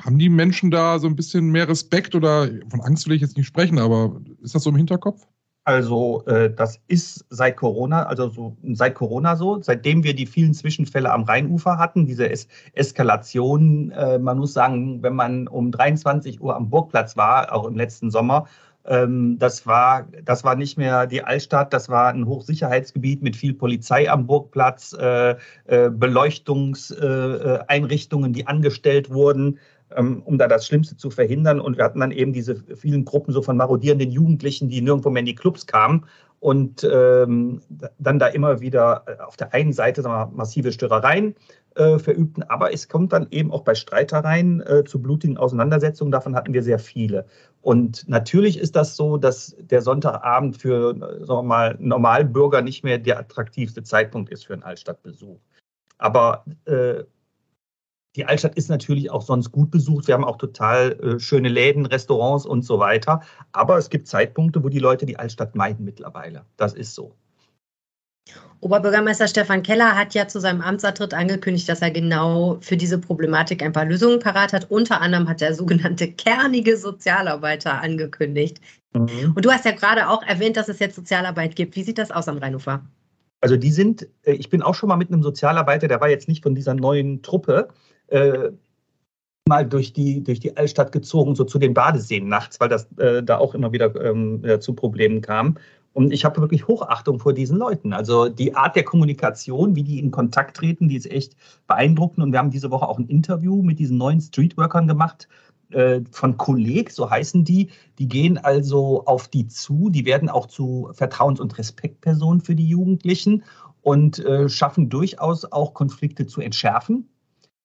haben 0.00 0.18
die 0.18 0.28
Menschen 0.28 0.70
da 0.70 0.98
so 0.98 1.06
ein 1.06 1.16
bisschen 1.16 1.50
mehr 1.50 1.68
Respekt 1.68 2.14
oder 2.14 2.50
von 2.68 2.80
Angst 2.82 3.06
will 3.06 3.16
ich 3.16 3.22
jetzt 3.22 3.36
nicht 3.38 3.46
sprechen, 3.46 3.78
aber 3.78 4.20
ist 4.42 4.54
das 4.54 4.64
so 4.64 4.70
im 4.70 4.76
Hinterkopf? 4.76 5.26
Also 5.68 6.24
äh, 6.24 6.50
das 6.50 6.80
ist 6.88 7.26
seit 7.28 7.58
Corona, 7.58 8.04
also 8.04 8.30
so 8.30 8.56
seit 8.72 8.94
Corona 8.94 9.36
so, 9.36 9.60
seitdem 9.60 10.02
wir 10.02 10.14
die 10.14 10.24
vielen 10.24 10.54
Zwischenfälle 10.54 11.12
am 11.12 11.24
Rheinufer 11.24 11.76
hatten, 11.76 12.06
diese 12.06 12.30
es 12.30 12.48
Eskalation, 12.72 13.90
äh, 13.90 14.18
man 14.18 14.38
muss 14.38 14.54
sagen, 14.54 15.02
wenn 15.02 15.14
man 15.14 15.46
um 15.46 15.70
23 15.70 16.40
Uhr 16.40 16.56
am 16.56 16.70
Burgplatz 16.70 17.18
war, 17.18 17.52
auch 17.52 17.66
im 17.66 17.76
letzten 17.76 18.10
Sommer, 18.10 18.46
ähm, 18.86 19.38
das 19.38 19.66
war, 19.66 20.08
das 20.24 20.42
war 20.42 20.54
nicht 20.54 20.78
mehr 20.78 21.06
die 21.06 21.22
Altstadt, 21.22 21.74
das 21.74 21.90
war 21.90 22.14
ein 22.14 22.24
Hochsicherheitsgebiet 22.24 23.22
mit 23.22 23.36
viel 23.36 23.52
Polizei 23.52 24.10
am 24.10 24.26
Burgplatz, 24.26 24.96
äh, 24.98 25.36
äh 25.66 25.90
Beleuchtungseinrichtungen, 25.90 28.32
die 28.32 28.46
angestellt 28.46 29.10
wurden. 29.10 29.58
Ähm, 29.96 30.22
um 30.24 30.36
da 30.36 30.48
das 30.48 30.66
Schlimmste 30.66 30.96
zu 30.96 31.10
verhindern. 31.10 31.60
Und 31.60 31.78
wir 31.78 31.84
hatten 31.84 32.00
dann 32.00 32.10
eben 32.10 32.34
diese 32.34 32.56
vielen 32.76 33.06
Gruppen 33.06 33.32
so 33.32 33.40
von 33.40 33.56
marodierenden 33.56 34.10
Jugendlichen, 34.10 34.68
die 34.68 34.82
nirgendwo 34.82 35.08
mehr 35.08 35.20
in 35.20 35.26
die 35.26 35.34
Clubs 35.34 35.66
kamen 35.66 36.04
und 36.40 36.86
ähm, 36.90 37.62
dann 37.98 38.18
da 38.18 38.26
immer 38.26 38.60
wieder 38.60 39.04
äh, 39.06 39.22
auf 39.22 39.36
der 39.36 39.54
einen 39.54 39.72
Seite 39.72 40.04
wir, 40.04 40.30
massive 40.34 40.72
Störereien 40.72 41.34
äh, 41.74 41.98
verübten, 41.98 42.42
aber 42.44 42.72
es 42.72 42.88
kommt 42.88 43.12
dann 43.12 43.28
eben 43.30 43.50
auch 43.50 43.62
bei 43.62 43.74
Streitereien 43.74 44.60
äh, 44.60 44.84
zu 44.84 45.00
blutigen 45.00 45.36
Auseinandersetzungen. 45.38 46.12
Davon 46.12 46.34
hatten 46.34 46.52
wir 46.52 46.62
sehr 46.62 46.78
viele. 46.78 47.24
Und 47.62 48.08
natürlich 48.08 48.58
ist 48.58 48.76
das 48.76 48.94
so, 48.94 49.16
dass 49.16 49.56
der 49.58 49.82
Sonntagabend 49.82 50.56
für 50.56 50.94
sagen 50.98 51.26
wir 51.26 51.42
mal, 51.42 51.76
Normalbürger 51.80 52.62
nicht 52.62 52.84
mehr 52.84 52.98
der 52.98 53.18
attraktivste 53.18 53.82
Zeitpunkt 53.82 54.30
ist 54.30 54.46
für 54.46 54.52
einen 54.52 54.62
Altstadtbesuch. 54.62 55.40
Aber 55.98 56.44
äh, 56.66 57.04
die 58.18 58.26
Altstadt 58.26 58.56
ist 58.56 58.68
natürlich 58.68 59.10
auch 59.12 59.22
sonst 59.22 59.52
gut 59.52 59.70
besucht. 59.70 60.08
Wir 60.08 60.14
haben 60.14 60.24
auch 60.24 60.38
total 60.38 60.92
äh, 61.00 61.20
schöne 61.20 61.48
Läden, 61.48 61.86
Restaurants 61.86 62.44
und 62.44 62.62
so 62.62 62.80
weiter. 62.80 63.22
Aber 63.52 63.78
es 63.78 63.90
gibt 63.90 64.08
Zeitpunkte, 64.08 64.62
wo 64.64 64.68
die 64.68 64.80
Leute 64.80 65.06
die 65.06 65.16
Altstadt 65.16 65.54
meiden 65.54 65.84
mittlerweile. 65.84 66.44
Das 66.56 66.74
ist 66.74 66.94
so. 66.94 67.14
Oberbürgermeister 68.60 69.28
Stefan 69.28 69.62
Keller 69.62 69.96
hat 69.96 70.14
ja 70.14 70.26
zu 70.26 70.40
seinem 70.40 70.60
Amtsantritt 70.60 71.14
angekündigt, 71.14 71.68
dass 71.68 71.80
er 71.80 71.92
genau 71.92 72.58
für 72.60 72.76
diese 72.76 72.98
Problematik 72.98 73.62
ein 73.62 73.72
paar 73.72 73.84
Lösungen 73.84 74.18
parat 74.18 74.52
hat. 74.52 74.68
Unter 74.68 75.00
anderem 75.00 75.28
hat 75.28 75.40
er 75.40 75.54
sogenannte 75.54 76.10
kernige 76.10 76.76
Sozialarbeiter 76.76 77.80
angekündigt. 77.80 78.60
Mhm. 78.94 79.32
Und 79.36 79.44
du 79.44 79.52
hast 79.52 79.64
ja 79.64 79.70
gerade 79.70 80.08
auch 80.08 80.24
erwähnt, 80.24 80.56
dass 80.56 80.68
es 80.68 80.80
jetzt 80.80 80.96
Sozialarbeit 80.96 81.54
gibt. 81.54 81.76
Wie 81.76 81.84
sieht 81.84 81.98
das 81.98 82.10
aus 82.10 82.26
am 82.26 82.38
Rheinufer? 82.38 82.82
Also 83.40 83.56
die 83.56 83.70
sind, 83.70 84.08
äh, 84.22 84.32
ich 84.32 84.50
bin 84.50 84.62
auch 84.62 84.74
schon 84.74 84.88
mal 84.88 84.96
mit 84.96 85.12
einem 85.12 85.22
Sozialarbeiter, 85.22 85.86
der 85.86 86.00
war 86.00 86.08
jetzt 86.08 86.26
nicht 86.26 86.42
von 86.42 86.56
dieser 86.56 86.74
neuen 86.74 87.22
Truppe, 87.22 87.68
äh, 88.08 88.50
mal 89.48 89.66
durch 89.66 89.92
die, 89.92 90.22
durch 90.22 90.40
die 90.40 90.56
Altstadt 90.56 90.92
gezogen, 90.92 91.34
so 91.34 91.44
zu 91.44 91.58
den 91.58 91.74
Badeseen 91.74 92.28
nachts, 92.28 92.60
weil 92.60 92.68
das 92.68 92.90
äh, 92.98 93.22
da 93.22 93.38
auch 93.38 93.54
immer 93.54 93.72
wieder 93.72 93.94
ähm, 94.04 94.44
zu 94.60 94.74
Problemen 94.74 95.22
kam. 95.22 95.56
Und 95.94 96.12
ich 96.12 96.24
habe 96.24 96.40
wirklich 96.40 96.68
Hochachtung 96.68 97.18
vor 97.18 97.32
diesen 97.32 97.58
Leuten. 97.58 97.92
Also 97.92 98.28
die 98.28 98.54
Art 98.54 98.76
der 98.76 98.84
Kommunikation, 98.84 99.74
wie 99.74 99.82
die 99.82 99.98
in 99.98 100.12
Kontakt 100.12 100.56
treten, 100.56 100.88
die 100.88 100.96
ist 100.96 101.10
echt 101.10 101.34
beeindruckend. 101.66 102.22
Und 102.22 102.30
wir 102.30 102.38
haben 102.38 102.50
diese 102.50 102.70
Woche 102.70 102.86
auch 102.86 102.98
ein 102.98 103.08
Interview 103.08 103.62
mit 103.62 103.80
diesen 103.80 103.98
neuen 103.98 104.20
Streetworkern 104.20 104.86
gemacht 104.86 105.28
äh, 105.70 106.02
von 106.12 106.36
Kolleg, 106.36 106.92
so 106.92 107.10
heißen 107.10 107.44
die. 107.44 107.70
Die 107.98 108.06
gehen 108.06 108.38
also 108.38 109.04
auf 109.06 109.26
die 109.28 109.48
zu. 109.48 109.90
Die 109.90 110.04
werden 110.04 110.28
auch 110.28 110.46
zu 110.46 110.88
Vertrauens- 110.92 111.40
und 111.40 111.58
Respektpersonen 111.58 112.42
für 112.42 112.54
die 112.54 112.68
Jugendlichen 112.68 113.42
und 113.82 114.24
äh, 114.24 114.48
schaffen 114.48 114.90
durchaus 114.90 115.50
auch 115.50 115.74
Konflikte 115.74 116.26
zu 116.26 116.40
entschärfen. 116.40 117.08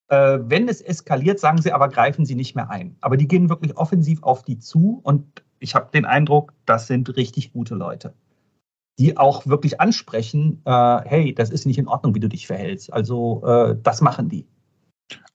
Äh, 0.09 0.39
wenn 0.43 0.67
es 0.67 0.81
eskaliert, 0.81 1.39
sagen 1.39 1.61
sie 1.61 1.71
aber, 1.71 1.89
greifen 1.89 2.25
sie 2.25 2.35
nicht 2.35 2.55
mehr 2.55 2.69
ein. 2.69 2.97
Aber 3.01 3.17
die 3.17 3.27
gehen 3.27 3.49
wirklich 3.49 3.77
offensiv 3.77 4.23
auf 4.23 4.43
die 4.43 4.59
zu 4.59 4.99
und 5.03 5.43
ich 5.59 5.75
habe 5.75 5.89
den 5.93 6.05
Eindruck, 6.05 6.53
das 6.65 6.87
sind 6.87 7.15
richtig 7.15 7.53
gute 7.53 7.75
Leute, 7.75 8.13
die 8.99 9.17
auch 9.17 9.47
wirklich 9.47 9.79
ansprechen, 9.79 10.61
äh, 10.65 11.01
hey, 11.05 11.33
das 11.33 11.49
ist 11.49 11.65
nicht 11.65 11.79
in 11.79 11.87
Ordnung, 11.87 12.15
wie 12.15 12.19
du 12.19 12.29
dich 12.29 12.47
verhältst. 12.47 12.91
Also 12.91 13.43
äh, 13.45 13.77
das 13.81 14.01
machen 14.01 14.29
die. 14.29 14.45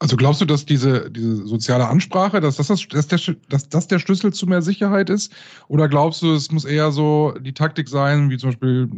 Also 0.01 0.17
glaubst 0.17 0.41
du, 0.41 0.45
dass 0.45 0.65
diese, 0.65 1.11
diese 1.11 1.47
soziale 1.47 1.89
Ansprache, 1.89 2.41
dass 2.41 2.57
das, 2.57 2.69
das, 2.69 2.87
dass, 2.89 3.07
der, 3.09 3.37
dass 3.49 3.69
das 3.69 3.89
der 3.89 3.99
Schlüssel 3.99 4.33
zu 4.33 4.47
mehr 4.47 4.63
Sicherheit 4.63 5.11
ist? 5.11 5.33
Oder 5.67 5.89
glaubst 5.89 6.23
du, 6.23 6.33
es 6.35 6.53
muss 6.53 6.65
eher 6.65 6.93
so 6.93 7.35
die 7.41 7.53
Taktik 7.53 7.89
sein, 7.89 8.31
wie 8.31 8.39
zum 8.39 8.51
Beispiel 8.51 8.89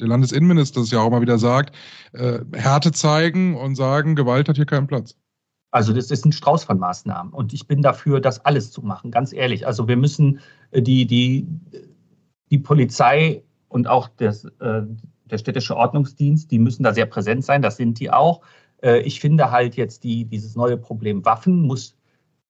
der 0.00 0.08
Landesinnenminister 0.08 0.80
es 0.80 0.90
ja 0.90 1.00
auch 1.00 1.06
immer 1.06 1.20
wieder 1.20 1.38
sagt, 1.38 1.76
äh, 2.12 2.40
Härte 2.52 2.90
zeigen 2.90 3.56
und 3.56 3.76
sagen, 3.76 4.16
Gewalt 4.16 4.48
hat 4.48 4.56
hier 4.56 4.66
keinen 4.66 4.88
Platz? 4.88 5.16
Also 5.70 5.92
das 5.92 6.10
ist 6.10 6.24
ein 6.24 6.32
Strauß 6.32 6.64
von 6.64 6.80
Maßnahmen 6.80 7.32
und 7.32 7.52
ich 7.52 7.68
bin 7.68 7.80
dafür, 7.80 8.20
das 8.20 8.44
alles 8.44 8.72
zu 8.72 8.82
machen, 8.82 9.12
ganz 9.12 9.32
ehrlich. 9.32 9.66
Also 9.68 9.86
wir 9.86 9.96
müssen 9.96 10.40
äh, 10.72 10.82
die, 10.82 11.06
die, 11.06 11.46
die 12.50 12.58
Polizei 12.58 13.44
und 13.68 13.86
auch 13.86 14.08
das, 14.16 14.44
äh, 14.44 14.82
der 15.30 15.38
städtische 15.38 15.76
Ordnungsdienst, 15.76 16.50
die 16.50 16.58
müssen 16.58 16.82
da 16.82 16.92
sehr 16.92 17.06
präsent 17.06 17.44
sein, 17.44 17.62
das 17.62 17.76
sind 17.76 18.00
die 18.00 18.10
auch. 18.10 18.40
Äh, 18.82 19.00
ich 19.00 19.20
finde 19.20 19.50
halt 19.50 19.76
jetzt 19.76 20.04
die, 20.04 20.24
dieses 20.24 20.56
neue 20.56 20.76
Problem 20.76 21.24
Waffen 21.24 21.62
muss 21.62 21.96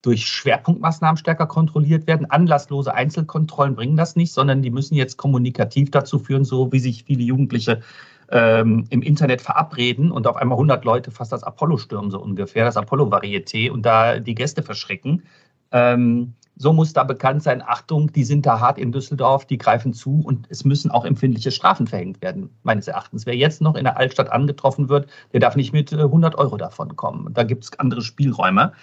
durch 0.01 0.25
Schwerpunktmaßnahmen 0.25 1.17
stärker 1.17 1.45
kontrolliert 1.45 2.07
werden. 2.07 2.29
Anlasslose 2.29 2.93
Einzelkontrollen 2.93 3.75
bringen 3.75 3.97
das 3.97 4.15
nicht, 4.15 4.33
sondern 4.33 4.61
die 4.61 4.71
müssen 4.71 4.95
jetzt 4.95 5.17
kommunikativ 5.17 5.91
dazu 5.91 6.17
führen, 6.17 6.43
so 6.43 6.71
wie 6.71 6.79
sich 6.79 7.03
viele 7.03 7.21
Jugendliche 7.23 7.81
ähm, 8.29 8.85
im 8.89 9.01
Internet 9.01 9.41
verabreden 9.41 10.11
und 10.11 10.25
auf 10.25 10.37
einmal 10.37 10.55
100 10.55 10.83
Leute 10.85 11.11
fast 11.11 11.31
das 11.31 11.43
Apollo 11.43 11.77
stürmen, 11.77 12.09
so 12.09 12.19
ungefähr, 12.19 12.65
das 12.65 12.77
Apollo-Varieté 12.77 13.69
und 13.69 13.85
da 13.85 14.19
die 14.19 14.35
Gäste 14.35 14.63
verschrecken. 14.63 15.23
Ähm, 15.71 16.33
so 16.55 16.73
muss 16.73 16.93
da 16.93 17.03
bekannt 17.03 17.43
sein, 17.43 17.63
Achtung, 17.65 18.11
die 18.11 18.23
sind 18.23 18.45
da 18.45 18.59
hart 18.59 18.77
in 18.77 18.91
Düsseldorf, 18.91 19.45
die 19.45 19.57
greifen 19.57 19.93
zu 19.93 20.21
und 20.21 20.47
es 20.49 20.63
müssen 20.65 20.91
auch 20.91 21.05
empfindliche 21.05 21.51
Strafen 21.51 21.87
verhängt 21.87 22.21
werden, 22.21 22.49
meines 22.63 22.87
Erachtens. 22.87 23.25
Wer 23.25 23.35
jetzt 23.35 23.61
noch 23.61 23.75
in 23.75 23.85
der 23.85 23.97
Altstadt 23.97 24.31
angetroffen 24.31 24.89
wird, 24.89 25.09
der 25.33 25.39
darf 25.39 25.55
nicht 25.55 25.73
mit 25.73 25.93
100 25.93 26.33
äh, 26.33 26.37
Euro 26.37 26.57
davon 26.57 26.95
kommen. 26.95 27.33
Da 27.33 27.43
gibt 27.43 27.63
es 27.63 27.79
andere 27.79 28.01
Spielräume. 28.01 28.73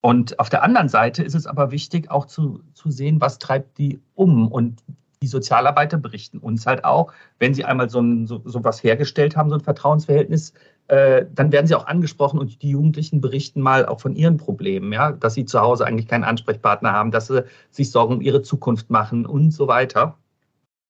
Und 0.00 0.38
auf 0.38 0.48
der 0.48 0.62
anderen 0.62 0.88
Seite 0.88 1.22
ist 1.22 1.34
es 1.34 1.46
aber 1.46 1.70
wichtig, 1.70 2.10
auch 2.10 2.26
zu, 2.26 2.60
zu 2.74 2.90
sehen, 2.90 3.20
was 3.20 3.38
treibt 3.38 3.78
die 3.78 4.00
um. 4.14 4.48
Und 4.48 4.82
die 5.22 5.26
Sozialarbeiter 5.26 5.96
berichten 5.96 6.38
uns 6.38 6.66
halt 6.66 6.84
auch, 6.84 7.12
wenn 7.38 7.54
sie 7.54 7.64
einmal 7.64 7.90
so, 7.90 8.00
ein, 8.00 8.26
so, 8.26 8.40
so 8.44 8.62
was 8.64 8.82
hergestellt 8.82 9.36
haben, 9.36 9.50
so 9.50 9.56
ein 9.56 9.62
Vertrauensverhältnis, 9.62 10.52
dann 10.88 11.50
werden 11.50 11.66
sie 11.66 11.74
auch 11.74 11.86
angesprochen 11.86 12.38
und 12.38 12.62
die 12.62 12.70
Jugendlichen 12.70 13.20
berichten 13.20 13.60
mal 13.60 13.86
auch 13.86 14.00
von 14.00 14.14
ihren 14.14 14.36
Problemen, 14.36 14.92
ja, 14.92 15.10
dass 15.10 15.34
sie 15.34 15.44
zu 15.44 15.60
Hause 15.60 15.84
eigentlich 15.84 16.06
keinen 16.06 16.22
Ansprechpartner 16.22 16.92
haben, 16.92 17.10
dass 17.10 17.26
sie 17.26 17.44
sich 17.70 17.90
Sorgen 17.90 18.14
um 18.14 18.20
ihre 18.20 18.42
Zukunft 18.42 18.88
machen 18.88 19.26
und 19.26 19.50
so 19.50 19.66
weiter. 19.66 20.16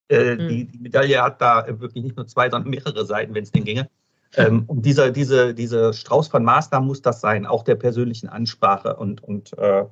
Äh, 0.08 0.36
mhm. 0.36 0.48
die, 0.48 0.64
die, 0.66 0.78
Medaille 0.78 1.22
hat 1.22 1.40
da 1.40 1.66
wirklich 1.80 2.04
nicht 2.04 2.16
nur 2.16 2.26
zwei, 2.26 2.50
sondern 2.50 2.70
mehrere 2.70 3.04
Seiten, 3.06 3.34
wenn 3.34 3.42
es 3.42 3.52
denn 3.52 3.64
ginge. 3.64 3.88
Ähm, 4.36 4.64
und 4.66 4.84
dieser 4.84 5.10
diese, 5.10 5.54
diese 5.54 5.92
Strauß 5.92 6.28
von 6.28 6.44
Maßnahmen 6.44 6.86
muss 6.86 7.02
das 7.02 7.20
sein, 7.20 7.46
auch 7.46 7.62
der 7.62 7.76
persönlichen 7.76 8.28
Ansprache 8.28 8.96
und, 8.96 9.22
und 9.22 9.56
äh, 9.58 9.84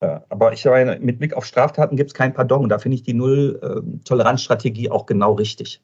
äh 0.00 0.20
aber 0.28 0.52
ich 0.52 0.64
meine, 0.64 0.98
mit 1.00 1.18
Blick 1.18 1.34
auf 1.34 1.46
Straftaten 1.46 1.96
gibt 1.96 2.10
es 2.10 2.14
kein 2.14 2.34
Pardon. 2.34 2.68
Da 2.68 2.78
finde 2.78 2.96
ich 2.96 3.02
die 3.02 3.14
Null-Toleranz-Strategie 3.14 4.90
auch 4.90 5.06
genau 5.06 5.32
richtig. 5.32 5.80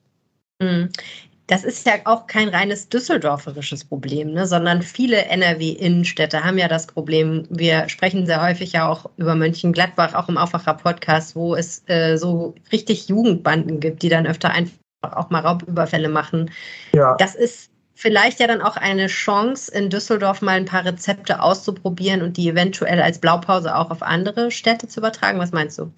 Das 1.51 1.65
ist 1.65 1.85
ja 1.85 1.95
auch 2.05 2.29
kein 2.29 2.49
reines 2.49 2.89
düsseldorferisches 2.89 3.85
Problem, 3.85 4.31
ne, 4.35 4.47
sondern 4.47 4.83
viele 4.83 5.25
NRW-Innenstädte 5.25 6.45
haben 6.45 6.59
ja 6.59 6.69
das 6.69 6.87
Problem. 6.87 7.45
Wir 7.51 7.89
sprechen 7.89 8.25
sehr 8.25 8.41
häufig 8.41 8.73
ja 8.73 8.89
auch 8.89 9.11
über 9.17 9.35
Mönchengladbach, 9.35 10.15
auch 10.15 10.29
im 10.29 10.39
Aufwacher-Podcast, 10.39 11.35
wo 11.35 11.57
es 11.57 11.83
äh, 11.89 12.17
so 12.17 12.55
richtig 12.71 13.09
Jugendbanden 13.09 13.81
gibt, 13.81 14.03
die 14.03 14.09
dann 14.09 14.29
öfter 14.29 14.51
einfach 14.53 14.77
auch 15.03 15.31
mal 15.31 15.41
Raubüberfälle 15.41 16.09
machen. 16.09 16.53
Ja. 16.93 17.17
Das 17.17 17.35
ist 17.35 17.73
vielleicht 17.95 18.39
ja 18.39 18.47
dann 18.47 18.63
auch 18.63 18.77
eine 18.77 19.09
Chance, 19.09 19.73
in 19.73 19.91
Düsseldorf 19.91 20.43
mal 20.43 20.53
ein 20.53 20.67
paar 20.67 20.85
Rezepte 20.85 21.43
auszuprobieren 21.43 22.23
und 22.23 22.37
die 22.37 22.49
eventuell 22.49 23.03
als 23.03 23.19
Blaupause 23.19 23.75
auch 23.75 23.91
auf 23.91 24.03
andere 24.03 24.53
Städte 24.53 24.87
zu 24.87 25.01
übertragen. 25.01 25.41
Was 25.41 25.51
meinst 25.51 25.81
du? 25.81 25.91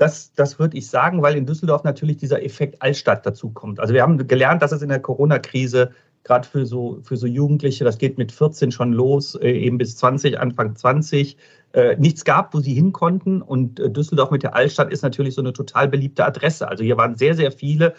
Das, 0.00 0.32
das 0.32 0.58
würde 0.58 0.78
ich 0.78 0.88
sagen, 0.88 1.20
weil 1.20 1.36
in 1.36 1.44
Düsseldorf 1.44 1.84
natürlich 1.84 2.16
dieser 2.16 2.42
Effekt 2.42 2.80
Altstadt 2.80 3.26
dazu 3.26 3.50
kommt. 3.50 3.80
Also 3.80 3.92
wir 3.92 4.00
haben 4.00 4.26
gelernt, 4.26 4.62
dass 4.62 4.72
es 4.72 4.80
in 4.80 4.88
der 4.88 4.98
Corona-Krise 4.98 5.90
gerade 6.24 6.48
für 6.48 6.64
so, 6.64 7.00
für 7.02 7.18
so 7.18 7.26
Jugendliche, 7.26 7.84
das 7.84 7.98
geht 7.98 8.16
mit 8.16 8.32
14 8.32 8.72
schon 8.72 8.94
los, 8.94 9.34
äh, 9.34 9.50
eben 9.50 9.76
bis 9.76 9.98
20, 9.98 10.40
Anfang 10.40 10.74
20, 10.74 11.36
äh, 11.74 11.96
nichts 11.96 12.24
gab, 12.24 12.54
wo 12.54 12.60
sie 12.60 12.72
hin 12.72 12.94
konnten. 12.94 13.42
Und 13.42 13.78
äh, 13.78 13.90
Düsseldorf 13.90 14.30
mit 14.30 14.42
der 14.42 14.54
Altstadt 14.54 14.90
ist 14.90 15.02
natürlich 15.02 15.34
so 15.34 15.42
eine 15.42 15.52
total 15.52 15.86
beliebte 15.86 16.24
Adresse. 16.24 16.66
Also 16.66 16.82
hier 16.82 16.96
waren 16.96 17.16
sehr, 17.16 17.34
sehr 17.34 17.52
viele, 17.52 17.94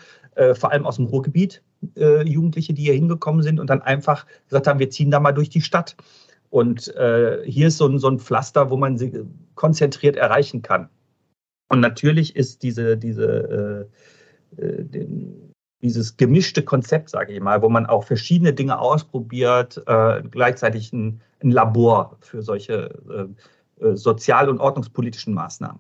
vor 0.53 0.71
allem 0.71 0.85
aus 0.85 0.95
dem 0.95 1.07
Ruhrgebiet, 1.07 1.61
Jugendliche, 2.23 2.73
die 2.73 2.83
hier 2.83 2.93
hingekommen 2.93 3.43
sind 3.43 3.59
und 3.59 3.69
dann 3.69 3.81
einfach 3.81 4.25
gesagt 4.47 4.65
haben, 4.65 4.79
wir 4.79 4.89
ziehen 4.89 5.11
da 5.11 5.19
mal 5.19 5.33
durch 5.33 5.49
die 5.49 5.59
Stadt. 5.59 5.97
Und 6.49 6.93
hier 7.45 7.67
ist 7.67 7.77
so 7.77 7.85
ein, 7.85 7.99
so 7.99 8.07
ein 8.07 8.17
Pflaster, 8.17 8.69
wo 8.69 8.77
man 8.77 8.97
sie 8.97 9.25
konzentriert 9.55 10.15
erreichen 10.15 10.61
kann. 10.61 10.87
Und 11.71 11.79
natürlich 11.79 12.35
ist 12.35 12.63
diese, 12.63 12.97
diese, 12.97 13.87
äh, 14.59 14.61
äh, 14.61 14.83
den, 14.83 15.53
dieses 15.81 16.17
gemischte 16.17 16.63
Konzept, 16.63 17.09
sage 17.09 17.31
ich 17.31 17.39
mal, 17.39 17.61
wo 17.61 17.69
man 17.69 17.85
auch 17.85 18.03
verschiedene 18.03 18.51
Dinge 18.51 18.77
ausprobiert, 18.77 19.81
äh, 19.87 20.21
gleichzeitig 20.29 20.91
ein, 20.91 21.21
ein, 21.41 21.51
Labor 21.51 22.17
für 22.19 22.41
solche 22.41 22.89
äh, 23.79 23.85
äh, 23.85 23.95
sozial- 23.95 24.49
und 24.49 24.59
ordnungspolitischen 24.59 25.33
Maßnahmen. 25.33 25.79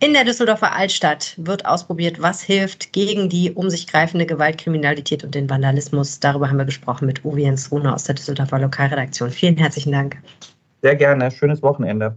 In 0.00 0.14
der 0.14 0.24
Düsseldorfer 0.24 0.74
Altstadt 0.74 1.34
wird 1.36 1.66
ausprobiert, 1.66 2.22
was 2.22 2.40
hilft 2.40 2.94
gegen 2.94 3.28
die 3.28 3.52
um 3.52 3.68
sich 3.68 3.86
greifende 3.86 4.24
Gewaltkriminalität 4.24 5.24
und 5.24 5.34
den 5.34 5.50
Vandalismus. 5.50 6.20
Darüber 6.20 6.48
haben 6.48 6.56
wir 6.56 6.64
gesprochen 6.64 7.04
mit 7.04 7.22
Uwe 7.22 7.42
Jens 7.42 7.70
Rune 7.70 7.92
aus 7.92 8.04
der 8.04 8.14
Düsseldorfer 8.14 8.60
Lokalredaktion. 8.60 9.30
Vielen 9.30 9.58
herzlichen 9.58 9.92
Dank. 9.92 10.16
Sehr 10.80 10.96
gerne. 10.96 11.30
Schönes 11.30 11.62
Wochenende. 11.62 12.16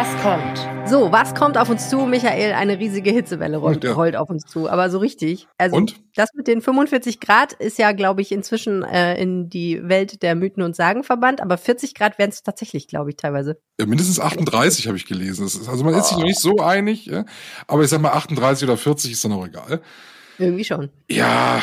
Das 0.00 0.22
kommt. 0.22 0.88
So, 0.88 1.12
was 1.12 1.34
kommt 1.34 1.58
auf 1.58 1.68
uns 1.68 1.90
zu? 1.90 2.06
Michael, 2.06 2.54
eine 2.54 2.78
riesige 2.78 3.10
Hitzewelle 3.10 3.58
rollt, 3.58 3.84
ja. 3.84 3.92
rollt 3.92 4.16
auf 4.16 4.30
uns 4.30 4.46
zu, 4.46 4.66
aber 4.66 4.88
so 4.88 4.96
richtig. 4.96 5.46
Also 5.58 5.76
und? 5.76 6.00
das 6.14 6.30
mit 6.34 6.46
den 6.46 6.62
45 6.62 7.20
Grad 7.20 7.52
ist 7.52 7.78
ja, 7.78 7.92
glaube 7.92 8.22
ich, 8.22 8.32
inzwischen 8.32 8.82
äh, 8.82 9.20
in 9.20 9.50
die 9.50 9.86
Welt 9.86 10.22
der 10.22 10.36
Mythen 10.36 10.62
und 10.62 10.74
Sagen 10.74 11.04
verbannt, 11.04 11.42
aber 11.42 11.58
40 11.58 11.94
Grad 11.94 12.18
wären 12.18 12.30
es 12.30 12.42
tatsächlich, 12.42 12.88
glaube 12.88 13.10
ich, 13.10 13.16
teilweise. 13.16 13.60
Ja, 13.78 13.84
mindestens 13.84 14.20
38 14.20 14.86
habe 14.86 14.96
ich 14.96 15.04
gelesen. 15.04 15.44
Ist, 15.44 15.68
also 15.68 15.84
man 15.84 15.92
ist 15.92 16.08
sich 16.08 16.16
noch 16.16 16.24
nicht 16.24 16.40
so 16.40 16.60
einig, 16.60 17.04
ja? 17.04 17.26
aber 17.66 17.82
ich 17.82 17.90
sag 17.90 18.00
mal 18.00 18.12
38 18.12 18.66
oder 18.66 18.78
40 18.78 19.12
ist 19.12 19.22
dann 19.22 19.32
auch 19.32 19.46
egal. 19.46 19.82
Irgendwie 20.38 20.64
schon. 20.64 20.88
Ja, 21.10 21.60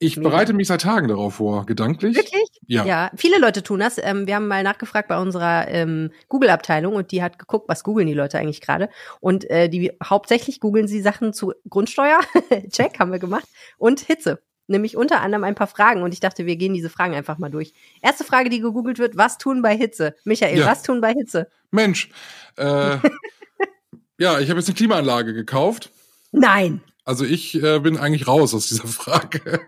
ich 0.00 0.16
bereite 0.16 0.52
mich 0.52 0.68
seit 0.68 0.82
Tagen 0.82 1.08
darauf 1.08 1.36
vor, 1.36 1.64
gedanklich. 1.64 2.14
Wirklich? 2.14 2.47
Ja. 2.68 2.84
Ja, 2.84 3.10
viele 3.16 3.38
Leute 3.38 3.62
tun 3.62 3.80
das. 3.80 3.96
Ähm, 3.96 4.26
wir 4.26 4.34
haben 4.34 4.46
mal 4.46 4.62
nachgefragt 4.62 5.08
bei 5.08 5.18
unserer 5.18 5.68
ähm, 5.68 6.10
Google-Abteilung 6.28 6.94
und 6.94 7.12
die 7.12 7.22
hat 7.22 7.38
geguckt, 7.38 7.66
was 7.66 7.82
googeln 7.82 8.06
die 8.06 8.12
Leute 8.14 8.38
eigentlich 8.38 8.60
gerade. 8.60 8.90
Und 9.20 9.48
äh, 9.48 9.70
die 9.70 9.90
hauptsächlich 10.04 10.60
googeln 10.60 10.86
sie 10.86 11.00
Sachen 11.00 11.32
zu 11.32 11.54
Grundsteuer, 11.70 12.20
Check, 12.70 12.98
haben 12.98 13.10
wir 13.10 13.18
gemacht, 13.18 13.48
und 13.78 14.00
Hitze. 14.00 14.42
Nämlich 14.66 14.98
unter 14.98 15.22
anderem 15.22 15.44
ein 15.44 15.54
paar 15.54 15.66
Fragen 15.66 16.02
und 16.02 16.12
ich 16.12 16.20
dachte, 16.20 16.44
wir 16.44 16.56
gehen 16.56 16.74
diese 16.74 16.90
Fragen 16.90 17.14
einfach 17.14 17.38
mal 17.38 17.50
durch. 17.50 17.72
Erste 18.02 18.24
Frage, 18.24 18.50
die 18.50 18.60
gegoogelt 18.60 18.98
wird, 18.98 19.16
was 19.16 19.38
tun 19.38 19.62
bei 19.62 19.74
Hitze? 19.74 20.14
Michael, 20.24 20.58
ja. 20.58 20.66
was 20.66 20.82
tun 20.82 21.00
bei 21.00 21.14
Hitze? 21.14 21.50
Mensch, 21.70 22.10
äh, 22.56 22.98
ja, 24.18 24.38
ich 24.40 24.50
habe 24.50 24.60
jetzt 24.60 24.68
eine 24.68 24.76
Klimaanlage 24.76 25.32
gekauft. 25.32 25.90
Nein. 26.32 26.82
Also 27.08 27.24
ich 27.24 27.54
äh, 27.62 27.78
bin 27.78 27.96
eigentlich 27.96 28.28
raus 28.28 28.52
aus 28.52 28.66
dieser 28.66 28.86
Frage. 28.86 29.60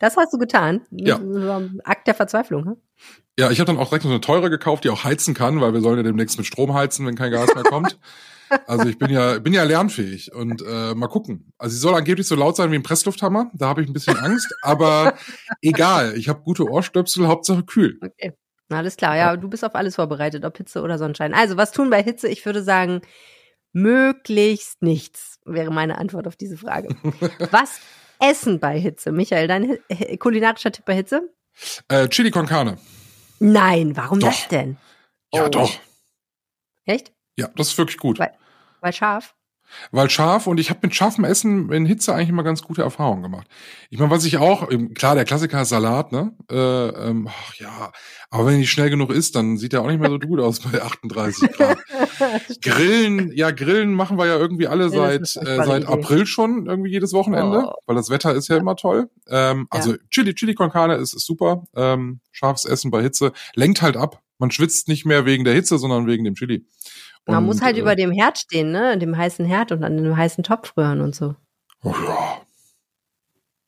das 0.00 0.16
hast 0.16 0.32
du 0.32 0.38
getan? 0.38 0.80
Ja. 0.90 1.20
Akt 1.84 2.06
der 2.06 2.14
Verzweiflung. 2.14 2.64
Hm? 2.64 2.76
Ja, 3.38 3.50
ich 3.50 3.60
habe 3.60 3.66
dann 3.66 3.76
auch 3.76 3.90
direkt 3.90 4.06
noch 4.06 4.10
eine 4.10 4.22
teure 4.22 4.48
gekauft, 4.48 4.84
die 4.84 4.88
auch 4.88 5.04
heizen 5.04 5.34
kann, 5.34 5.60
weil 5.60 5.74
wir 5.74 5.82
sollen 5.82 5.98
ja 5.98 6.02
demnächst 6.02 6.38
mit 6.38 6.46
Strom 6.46 6.72
heizen, 6.72 7.04
wenn 7.04 7.14
kein 7.14 7.30
Gas 7.30 7.54
mehr 7.54 7.64
kommt. 7.64 7.98
Also 8.66 8.88
ich 8.88 8.98
bin 8.98 9.10
ja 9.10 9.38
bin 9.38 9.52
ja 9.52 9.62
lernfähig 9.62 10.34
und 10.34 10.60
äh, 10.60 10.92
mal 10.96 11.06
gucken. 11.06 11.52
Also 11.56 11.72
sie 11.72 11.78
soll 11.78 11.94
angeblich 11.94 12.26
so 12.26 12.34
laut 12.34 12.56
sein 12.56 12.72
wie 12.72 12.74
ein 12.74 12.82
Presslufthammer. 12.82 13.48
Da 13.54 13.68
habe 13.68 13.80
ich 13.80 13.88
ein 13.88 13.92
bisschen 13.92 14.16
Angst, 14.16 14.52
aber 14.62 15.14
egal. 15.62 16.16
Ich 16.16 16.28
habe 16.28 16.42
gute 16.42 16.68
Ohrstöpsel, 16.68 17.28
Hauptsache 17.28 17.62
kühl. 17.62 18.00
Okay, 18.02 18.32
alles 18.68 18.96
klar. 18.96 19.16
Ja, 19.16 19.36
du 19.36 19.48
bist 19.48 19.64
auf 19.64 19.76
alles 19.76 19.94
vorbereitet, 19.94 20.44
ob 20.44 20.56
Hitze 20.56 20.82
oder 20.82 20.98
Sonnenschein. 20.98 21.32
Also 21.32 21.56
was 21.56 21.70
tun 21.70 21.90
bei 21.90 22.02
Hitze? 22.02 22.26
Ich 22.26 22.44
würde 22.44 22.64
sagen 22.64 23.02
möglichst 23.72 24.82
nichts 24.82 25.39
wäre 25.52 25.70
meine 25.70 25.98
Antwort 25.98 26.26
auf 26.26 26.36
diese 26.36 26.56
Frage. 26.56 26.88
Was 27.50 27.80
essen 28.18 28.60
bei 28.60 28.78
Hitze? 28.78 29.12
Michael, 29.12 29.48
dein 29.48 29.78
kulinarischer 30.18 30.72
Tipp 30.72 30.84
bei 30.84 30.94
Hitze? 30.94 31.32
Äh, 31.88 32.08
Chili 32.08 32.30
con 32.30 32.46
carne. 32.46 32.78
Nein, 33.38 33.96
warum 33.96 34.20
doch. 34.20 34.28
das 34.28 34.48
denn? 34.48 34.76
Ja, 35.32 35.46
oh. 35.46 35.48
doch. 35.48 35.70
Echt? 36.84 37.12
Ja, 37.36 37.48
das 37.56 37.68
ist 37.68 37.78
wirklich 37.78 37.96
gut. 37.96 38.18
Weil, 38.18 38.36
weil 38.80 38.92
scharf? 38.92 39.34
Weil 39.90 40.10
scharf 40.10 40.46
und 40.46 40.58
ich 40.58 40.70
habe 40.70 40.80
mit 40.82 40.94
scharfem 40.94 41.24
Essen 41.24 41.70
in 41.72 41.86
Hitze 41.86 42.14
eigentlich 42.14 42.28
immer 42.28 42.42
ganz 42.42 42.62
gute 42.62 42.82
Erfahrungen 42.82 43.22
gemacht. 43.22 43.46
Ich 43.90 43.98
meine, 43.98 44.10
was 44.10 44.24
ich 44.24 44.38
auch, 44.38 44.68
klar, 44.94 45.14
der 45.14 45.24
Klassiker 45.24 45.62
ist 45.62 45.70
Salat, 45.70 46.12
ne? 46.12 46.32
Äh, 46.50 46.56
ähm, 46.56 47.28
ach, 47.28 47.54
ja, 47.56 47.92
aber 48.30 48.46
wenn 48.46 48.58
die 48.58 48.66
schnell 48.66 48.90
genug 48.90 49.10
ist, 49.10 49.34
dann 49.34 49.56
sieht 49.56 49.72
der 49.72 49.82
auch 49.82 49.88
nicht 49.88 50.00
mehr 50.00 50.10
so 50.10 50.18
gut 50.18 50.40
aus 50.40 50.60
bei 50.60 50.80
38 50.80 51.50
Grad. 51.56 51.78
Grillen, 52.62 53.32
ja, 53.32 53.50
Grillen 53.50 53.92
machen 53.92 54.18
wir 54.18 54.26
ja 54.26 54.38
irgendwie 54.38 54.68
alle 54.68 54.84
ja, 54.84 54.90
seit 54.90 55.36
äh, 55.36 55.64
seit 55.64 55.86
April 55.86 56.26
schon 56.26 56.66
irgendwie 56.66 56.90
jedes 56.90 57.12
Wochenende, 57.12 57.64
oh. 57.66 57.74
weil 57.86 57.96
das 57.96 58.10
Wetter 58.10 58.32
ist 58.34 58.48
ja 58.48 58.56
immer 58.56 58.76
toll. 58.76 59.08
Ähm, 59.28 59.68
ja. 59.72 59.78
Also 59.78 59.96
Chili, 60.10 60.34
Chili 60.34 60.54
con 60.54 60.70
Carne 60.70 60.94
ist, 60.94 61.14
ist 61.14 61.26
super. 61.26 61.64
Ähm, 61.74 62.20
scharfes 62.30 62.64
Essen 62.64 62.90
bei 62.90 63.02
Hitze 63.02 63.32
lenkt 63.54 63.82
halt 63.82 63.96
ab. 63.96 64.22
Man 64.38 64.50
schwitzt 64.50 64.88
nicht 64.88 65.04
mehr 65.04 65.26
wegen 65.26 65.44
der 65.44 65.54
Hitze, 65.54 65.78
sondern 65.78 66.06
wegen 66.06 66.24
dem 66.24 66.34
Chili. 66.34 66.64
Man 67.26 67.38
und, 67.38 67.44
muss 67.46 67.62
halt 67.62 67.76
äh, 67.76 67.80
über 67.80 67.96
dem 67.96 68.12
Herd 68.12 68.38
stehen, 68.38 68.70
ne? 68.70 68.98
Dem 68.98 69.16
heißen 69.16 69.44
Herd 69.44 69.72
und 69.72 69.84
an 69.84 69.96
dem 69.96 70.16
heißen 70.16 70.44
Topf 70.44 70.76
rühren 70.76 71.00
und 71.00 71.14
so. 71.14 71.36
Oh 71.82 71.94
ja. 72.06 72.40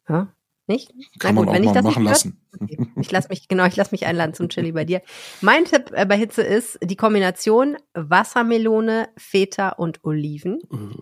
Ja? 0.08 0.34
Nicht? 0.66 0.92
Kann 1.18 1.36
gut, 1.36 1.46
man 1.46 1.66
auch 1.66 1.74
mal 1.74 1.82
machen 1.82 2.04
lassen. 2.04 2.38
Okay. 2.60 2.86
Ich 3.00 3.10
lasse 3.10 3.28
mich, 3.30 3.48
genau, 3.48 3.64
ich 3.64 3.76
lasse 3.76 3.92
mich 3.92 4.04
einladen 4.04 4.34
zum 4.34 4.50
Chili 4.50 4.72
bei 4.72 4.84
dir. 4.84 5.00
Mein 5.40 5.64
Tipp 5.64 5.90
äh, 5.94 6.04
bei 6.04 6.18
Hitze 6.18 6.42
ist 6.42 6.78
die 6.82 6.96
Kombination 6.96 7.78
Wassermelone, 7.94 9.08
Feta 9.16 9.70
und 9.70 10.04
Oliven. 10.04 10.60
Äh. 10.70 11.00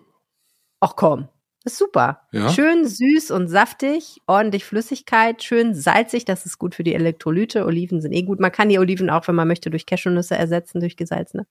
Ach 0.79 0.95
komm. 0.95 1.27
Ist 1.63 1.77
super. 1.77 2.21
Ja? 2.31 2.49
Schön 2.49 2.87
süß 2.87 3.29
und 3.29 3.47
saftig, 3.47 4.19
ordentlich 4.25 4.65
Flüssigkeit, 4.65 5.43
schön 5.43 5.75
salzig, 5.75 6.25
das 6.25 6.47
ist 6.47 6.57
gut 6.57 6.73
für 6.73 6.83
die 6.83 6.95
Elektrolyte. 6.95 7.65
Oliven 7.65 8.01
sind 8.01 8.13
eh 8.13 8.23
gut. 8.23 8.39
Man 8.39 8.51
kann 8.51 8.69
die 8.69 8.79
Oliven 8.79 9.11
auch, 9.11 9.27
wenn 9.27 9.35
man 9.35 9.47
möchte, 9.47 9.69
durch 9.69 9.85
Cashewnüsse 9.85 10.35
ersetzen, 10.35 10.79
durch 10.79 10.97
gesalzene. 10.97 11.45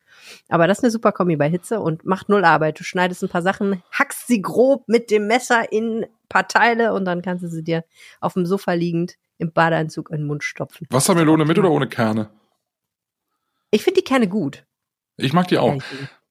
Aber 0.48 0.66
das 0.66 0.78
ist 0.78 0.84
eine 0.84 0.90
super 0.90 1.12
Kombi 1.12 1.36
bei 1.36 1.48
Hitze 1.48 1.78
und 1.78 2.04
macht 2.04 2.28
null 2.28 2.44
Arbeit. 2.44 2.80
Du 2.80 2.82
schneidest 2.82 3.22
ein 3.22 3.28
paar 3.28 3.42
Sachen, 3.42 3.84
hackst 3.92 4.26
sie 4.26 4.42
grob 4.42 4.88
mit 4.88 5.12
dem 5.12 5.28
Messer 5.28 5.70
in 5.70 6.02
ein 6.02 6.06
paar 6.28 6.48
Teile 6.48 6.92
und 6.92 7.04
dann 7.04 7.22
kannst 7.22 7.44
du 7.44 7.48
sie 7.48 7.62
dir 7.62 7.84
auf 8.20 8.34
dem 8.34 8.46
Sofa 8.46 8.72
liegend 8.72 9.14
im 9.38 9.52
Badeanzug 9.52 10.10
in 10.10 10.18
den 10.18 10.26
Mund 10.26 10.42
stopfen. 10.42 10.88
Wassermelone 10.90 11.44
mit 11.44 11.56
oder 11.56 11.70
ohne 11.70 11.88
Kerne? 11.88 12.30
Ich 13.70 13.84
finde 13.84 14.00
die 14.00 14.04
Kerne 14.04 14.26
gut. 14.26 14.64
Ich 15.16 15.32
mag 15.32 15.46
die 15.46 15.58
auch. 15.58 15.80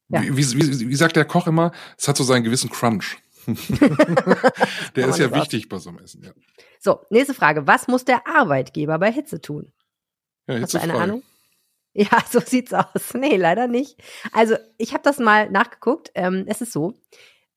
Ja. 0.09 0.23
Wie, 0.23 0.35
wie, 0.35 0.57
wie, 0.57 0.89
wie 0.89 0.95
sagt 0.95 1.15
der 1.15 1.25
Koch 1.25 1.47
immer, 1.47 1.71
es 1.97 2.07
hat 2.07 2.17
so 2.17 2.23
seinen 2.23 2.43
gewissen 2.43 2.69
Crunch. 2.69 3.17
der 4.95 5.07
ist 5.07 5.19
ja 5.19 5.33
wichtig 5.33 5.69
bei 5.69 5.77
so 5.77 5.89
einem 5.89 5.99
Essen, 5.99 6.23
ja. 6.23 6.31
So, 6.79 7.01
nächste 7.09 7.33
Frage. 7.33 7.67
Was 7.67 7.87
muss 7.87 8.05
der 8.05 8.27
Arbeitgeber 8.27 8.99
bei 8.99 9.11
Hitze 9.11 9.41
tun? 9.41 9.71
Ja, 10.47 10.61
Hast 10.61 10.73
du 10.73 10.81
eine 10.81 10.95
Ahnung? 10.95 11.23
Ja, 11.93 12.07
so 12.29 12.39
sieht's 12.39 12.73
aus. 12.73 13.13
Nee, 13.13 13.35
leider 13.35 13.67
nicht. 13.67 14.01
Also, 14.31 14.55
ich 14.77 14.93
habe 14.93 15.03
das 15.03 15.19
mal 15.19 15.49
nachgeguckt. 15.49 16.11
Ähm, 16.15 16.45
es 16.47 16.61
ist 16.61 16.71
so, 16.71 16.93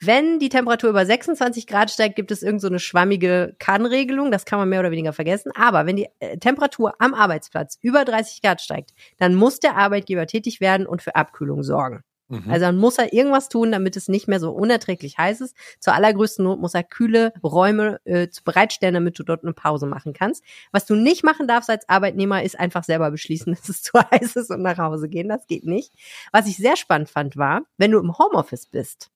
wenn 0.05 0.41
die 0.41 0.49
Temperatur 0.49 0.91
über 0.91 1.07
26 1.07 1.69
Grad 1.69 1.91
steigt, 1.91 2.17
gibt 2.17 2.33
es 2.33 2.43
irgendeine 2.43 2.79
so 2.81 2.85
schwammige 2.85 3.55
Kannregelung. 3.61 4.33
Das 4.33 4.45
kann 4.45 4.59
man 4.59 4.69
mehr 4.69 4.81
oder 4.81 4.91
weniger 4.91 5.13
vergessen. 5.13 5.53
Aber 5.55 5.87
wenn 5.87 5.97
die 5.97 6.09
äh, 6.19 6.39
Temperatur 6.39 6.95
am 6.99 7.15
Arbeitsplatz 7.15 7.79
über 7.81 8.05
30 8.05 8.43
Grad 8.43 8.61
steigt, 8.61 8.91
dann 9.19 9.37
muss 9.37 9.61
der 9.61 9.77
Arbeitgeber 9.77 10.27
tätig 10.27 10.61
werden 10.61 10.87
und 10.87 11.03
für 11.03 11.15
Abkühlung 11.15 11.63
sorgen. 11.63 12.03
Mhm. 12.29 12.51
Also 12.51 12.67
dann 12.67 12.77
muss 12.79 12.99
er 12.99 13.13
irgendwas 13.13 13.49
tun, 13.49 13.73
damit 13.73 13.97
es 13.97 14.09
nicht 14.09 14.29
mehr 14.29 14.41
so 14.41 14.51
unerträglich 14.51 15.19
heiß 15.19 15.41
ist. 15.41 15.57
Zur 15.81 15.95
allergrößten 15.95 16.45
Not 16.45 16.61
muss 16.61 16.75
er 16.75 16.83
kühle 16.83 17.33
Räume 17.43 18.01
äh, 18.05 18.29
bereitstellen, 18.45 18.95
damit 18.95 19.19
du 19.19 19.23
dort 19.23 19.43
eine 19.43 19.53
Pause 19.53 19.87
machen 19.87 20.13
kannst. 20.13 20.43
Was 20.71 20.87
du 20.87 20.95
nicht 20.95 21.25
machen 21.25 21.47
darfst 21.47 21.71
als 21.71 21.89
Arbeitnehmer, 21.89 22.43
ist 22.43 22.59
einfach 22.59 22.85
selber 22.85 23.11
beschließen, 23.11 23.55
dass 23.55 23.69
es 23.69 23.83
zu 23.83 23.93
heiß 23.99 24.37
ist 24.37 24.51
und 24.51 24.63
nach 24.63 24.79
Hause 24.79 25.09
gehen. 25.09 25.29
Das 25.29 25.47
geht 25.47 25.65
nicht. 25.65 25.93
Was 26.33 26.47
ich 26.47 26.57
sehr 26.57 26.77
spannend 26.77 27.11
fand, 27.11 27.37
war, 27.37 27.63
wenn 27.77 27.91
du 27.91 27.99
im 27.99 28.17
Homeoffice 28.19 28.67
bist 28.67 29.11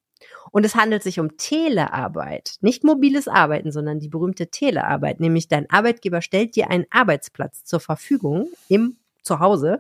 und 0.51 0.65
es 0.65 0.75
handelt 0.75 1.03
sich 1.03 1.21
um 1.21 1.37
Telearbeit, 1.37 2.57
nicht 2.61 2.85
mobiles 2.85 3.29
Arbeiten, 3.29 3.73
sondern 3.73 4.01
die 4.01 4.09
berühmte 4.09 4.49
Telearbeit, 4.49 5.21
nämlich 5.21 5.49
dein 5.49 5.69
Arbeitgeber 5.71 6.23
stellt 6.23 6.57
dir 6.57 6.71
einen 6.71 6.87
Arbeitsplatz 6.91 7.65
zur 7.65 7.81
Verfügung 7.81 8.49
im 8.69 8.97
Zuhause, 9.23 9.79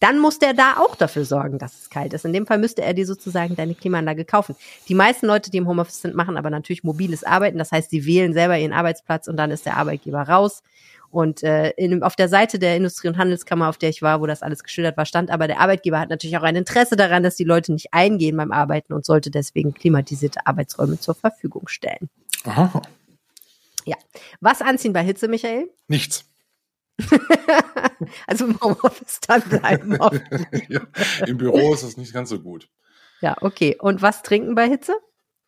dann 0.00 0.18
muss 0.18 0.38
der 0.38 0.54
da 0.54 0.76
auch 0.78 0.94
dafür 0.94 1.24
sorgen, 1.24 1.58
dass 1.58 1.80
es 1.80 1.90
kalt 1.90 2.12
ist. 2.12 2.24
In 2.24 2.32
dem 2.32 2.46
Fall 2.46 2.58
müsste 2.58 2.82
er 2.82 2.94
dir 2.94 3.06
sozusagen 3.06 3.56
deine 3.56 3.74
Klimaanlage 3.74 4.24
kaufen. 4.24 4.54
Die 4.88 4.94
meisten 4.94 5.26
Leute, 5.26 5.50
die 5.50 5.58
im 5.58 5.66
Homeoffice 5.66 6.02
sind, 6.02 6.14
machen 6.14 6.36
aber 6.36 6.50
natürlich 6.50 6.84
mobiles 6.84 7.24
Arbeiten. 7.24 7.58
Das 7.58 7.72
heißt, 7.72 7.90
sie 7.90 8.06
wählen 8.06 8.32
selber 8.32 8.58
ihren 8.58 8.72
Arbeitsplatz 8.72 9.26
und 9.26 9.36
dann 9.36 9.50
ist 9.50 9.66
der 9.66 9.76
Arbeitgeber 9.76 10.22
raus. 10.22 10.62
Und 11.10 11.42
äh, 11.42 11.70
in, 11.70 12.02
auf 12.02 12.16
der 12.16 12.28
Seite 12.28 12.58
der 12.58 12.76
Industrie- 12.76 13.08
und 13.08 13.16
Handelskammer, 13.16 13.68
auf 13.68 13.78
der 13.78 13.88
ich 13.88 14.02
war, 14.02 14.20
wo 14.20 14.26
das 14.26 14.42
alles 14.42 14.62
geschildert 14.62 14.96
war, 14.96 15.06
stand 15.06 15.30
aber, 15.30 15.46
der 15.46 15.58
Arbeitgeber 15.58 15.98
hat 15.98 16.10
natürlich 16.10 16.36
auch 16.36 16.42
ein 16.42 16.56
Interesse 16.56 16.96
daran, 16.96 17.22
dass 17.22 17.36
die 17.36 17.44
Leute 17.44 17.72
nicht 17.72 17.94
eingehen 17.94 18.36
beim 18.36 18.52
Arbeiten 18.52 18.92
und 18.92 19.06
sollte 19.06 19.30
deswegen 19.30 19.72
klimatisierte 19.72 20.46
Arbeitsräume 20.46 21.00
zur 21.00 21.14
Verfügung 21.14 21.66
stellen. 21.66 22.10
Aha. 22.44 22.82
Ja. 23.86 23.96
Was 24.40 24.60
anziehen 24.60 24.92
bei 24.92 25.02
Hitze, 25.02 25.28
Michael? 25.28 25.70
Nichts. 25.88 26.26
also 28.26 28.46
im 28.46 28.60
Homeoffice 28.60 29.20
dann 29.26 29.42
bleiben. 29.42 29.98
ja, 30.68 30.80
Im 31.26 31.38
Büro 31.38 31.74
ist 31.74 31.84
das 31.84 31.96
nicht 31.96 32.12
ganz 32.12 32.30
so 32.30 32.40
gut. 32.40 32.68
Ja, 33.20 33.36
okay. 33.40 33.76
Und 33.78 34.02
was 34.02 34.22
trinken 34.22 34.54
bei 34.54 34.68
Hitze? 34.68 34.94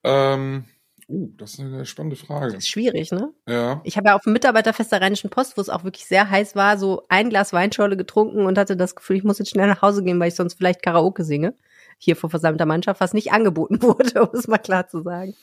Ähm, 0.02 0.64
uh, 1.08 1.28
das 1.36 1.54
ist 1.54 1.60
eine 1.60 1.86
spannende 1.86 2.16
Frage. 2.16 2.54
Das 2.54 2.64
ist 2.64 2.68
schwierig, 2.68 3.12
ne? 3.12 3.32
Ja. 3.46 3.80
Ich 3.84 3.96
habe 3.96 4.08
ja 4.08 4.16
auf 4.16 4.22
dem 4.22 4.32
Mitarbeiterfest 4.32 4.92
der 4.92 5.00
Rheinischen 5.00 5.30
Post, 5.30 5.56
wo 5.56 5.60
es 5.60 5.68
auch 5.68 5.84
wirklich 5.84 6.06
sehr 6.06 6.30
heiß 6.30 6.56
war, 6.56 6.78
so 6.78 7.04
ein 7.08 7.30
Glas 7.30 7.52
Weinschorle 7.52 7.96
getrunken 7.96 8.46
und 8.46 8.58
hatte 8.58 8.76
das 8.76 8.96
Gefühl, 8.96 9.16
ich 9.16 9.24
muss 9.24 9.38
jetzt 9.38 9.50
schnell 9.50 9.68
nach 9.68 9.82
Hause 9.82 10.02
gehen, 10.02 10.18
weil 10.18 10.28
ich 10.28 10.34
sonst 10.34 10.54
vielleicht 10.54 10.82
Karaoke 10.82 11.24
singe. 11.24 11.54
Hier 12.02 12.16
vor 12.16 12.30
versammelter 12.30 12.64
Mannschaft, 12.66 13.00
was 13.00 13.12
nicht 13.12 13.30
angeboten 13.30 13.80
wurde, 13.82 14.22
um 14.26 14.36
es 14.36 14.48
mal 14.48 14.58
klar 14.58 14.88
zu 14.88 15.02
sagen. 15.02 15.36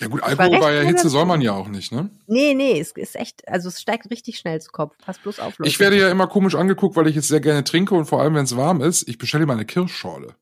Ja 0.00 0.08
gut, 0.08 0.22
Alkohol 0.22 0.58
bei 0.60 0.72
der 0.72 0.82
Hitze 0.84 1.08
soll 1.08 1.24
man 1.24 1.40
ja 1.40 1.52
auch 1.52 1.68
nicht, 1.68 1.92
ne? 1.92 2.10
Nee, 2.26 2.52
nee, 2.54 2.78
es 2.78 2.92
ist 2.92 3.16
echt, 3.16 3.48
also 3.48 3.68
es 3.68 3.80
steigt 3.80 4.10
richtig 4.10 4.36
schnell 4.36 4.60
zu 4.60 4.70
Kopf. 4.70 4.96
Pass 5.02 5.18
bloß 5.18 5.40
auf. 5.40 5.56
Leute. 5.58 5.68
Ich 5.70 5.80
werde 5.80 5.96
ja 5.98 6.10
immer 6.10 6.26
komisch 6.26 6.56
angeguckt, 6.56 6.94
weil 6.96 7.06
ich 7.06 7.16
es 7.16 7.28
sehr 7.28 7.40
gerne 7.40 7.64
trinke 7.64 7.94
und 7.94 8.04
vor 8.04 8.20
allem, 8.20 8.34
wenn 8.34 8.44
es 8.44 8.54
warm 8.56 8.82
ist, 8.82 9.08
ich 9.08 9.16
bestelle 9.16 9.46
mal 9.46 9.54
eine 9.54 9.64
Kirschschorle. 9.64 10.34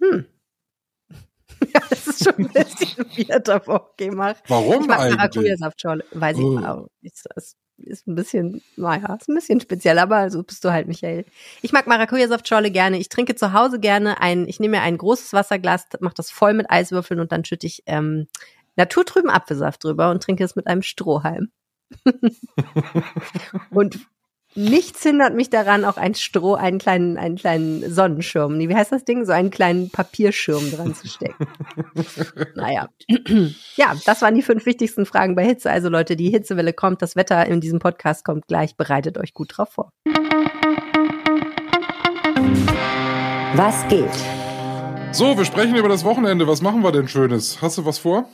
Hm. 0.00 0.24
Ja, 1.74 1.80
das 1.90 2.06
ist 2.06 2.24
schon 2.24 2.34
ein 2.38 2.48
bisschen 2.48 3.04
weird 3.16 3.48
aber 3.50 3.92
gemacht. 3.98 4.42
Warum 4.48 4.80
ich 4.80 4.88
mag 4.88 4.98
eigentlich? 5.00 5.16
Maracuja-Saftschorle. 5.18 6.04
Weiß 6.12 6.38
ich 6.38 6.42
Oh. 6.42 6.52
mal. 6.54 6.86
Ist, 7.02 7.28
ist, 7.36 7.54
ist 7.84 8.06
ein 8.06 8.14
bisschen, 8.14 8.62
naja, 8.76 9.14
ist 9.14 9.28
ein 9.28 9.34
bisschen 9.34 9.60
speziell, 9.60 9.98
aber 9.98 10.30
so 10.30 10.42
bist 10.42 10.64
du 10.64 10.70
halt, 10.70 10.88
Michael. 10.88 11.24
Ich 11.62 11.72
mag 11.72 11.86
Maracuja-Saftschorle 11.86 12.70
gerne. 12.70 12.98
Ich 12.98 13.08
trinke 13.08 13.34
zu 13.34 13.52
Hause 13.52 13.80
gerne 13.80 14.20
ein, 14.20 14.46
ich 14.48 14.60
nehme 14.60 14.78
mir 14.78 14.82
ein 14.82 14.98
großes 14.98 15.32
Wasserglas, 15.32 15.86
mache 16.00 16.14
das 16.14 16.30
voll 16.30 16.54
mit 16.54 16.70
Eiswürfeln 16.70 17.20
und 17.20 17.32
dann 17.32 17.44
schütte 17.44 17.66
ich 17.66 17.82
ähm, 17.86 18.26
naturtrüben 18.76 19.30
Apfelsaft 19.30 19.84
drüber 19.84 20.10
und 20.10 20.22
trinke 20.22 20.44
es 20.44 20.56
mit 20.56 20.66
einem 20.66 20.82
Strohhalm. 20.82 21.50
und 23.70 23.98
nichts 24.54 25.02
hindert 25.02 25.34
mich 25.34 25.50
daran, 25.50 25.84
auch 25.84 25.96
ein 25.96 26.14
Stroh, 26.14 26.54
einen 26.54 26.78
kleinen, 26.78 27.16
einen 27.16 27.36
kleinen 27.36 27.92
Sonnenschirm, 27.92 28.58
wie 28.58 28.74
heißt 28.74 28.92
das 28.92 29.04
Ding? 29.04 29.24
So 29.24 29.32
einen 29.32 29.50
kleinen 29.50 29.90
Papierschirm 29.90 30.70
dran 30.72 30.94
zu 30.94 31.08
stecken. 31.08 31.46
naja. 32.54 32.88
ja, 33.76 33.94
das 34.06 34.22
waren 34.22 34.34
die 34.34 34.42
fünf 34.42 34.66
wichtigsten 34.66 35.06
Fragen 35.06 35.34
bei 35.34 35.44
Hitze. 35.44 35.70
Also 35.70 35.88
Leute, 35.88 36.16
die 36.16 36.30
Hitzewelle 36.30 36.72
kommt, 36.72 37.02
das 37.02 37.16
Wetter 37.16 37.46
in 37.46 37.60
diesem 37.60 37.78
Podcast 37.78 38.24
kommt 38.24 38.46
gleich, 38.48 38.76
bereitet 38.76 39.18
euch 39.18 39.34
gut 39.34 39.56
drauf 39.56 39.70
vor. 39.70 39.92
Was 43.54 43.86
geht? 43.88 44.08
So, 45.12 45.36
wir 45.36 45.44
sprechen 45.44 45.74
über 45.76 45.88
das 45.88 46.04
Wochenende. 46.04 46.46
Was 46.46 46.62
machen 46.62 46.82
wir 46.82 46.92
denn 46.92 47.08
Schönes? 47.08 47.60
Hast 47.60 47.78
du 47.78 47.84
was 47.84 47.98
vor? 47.98 48.28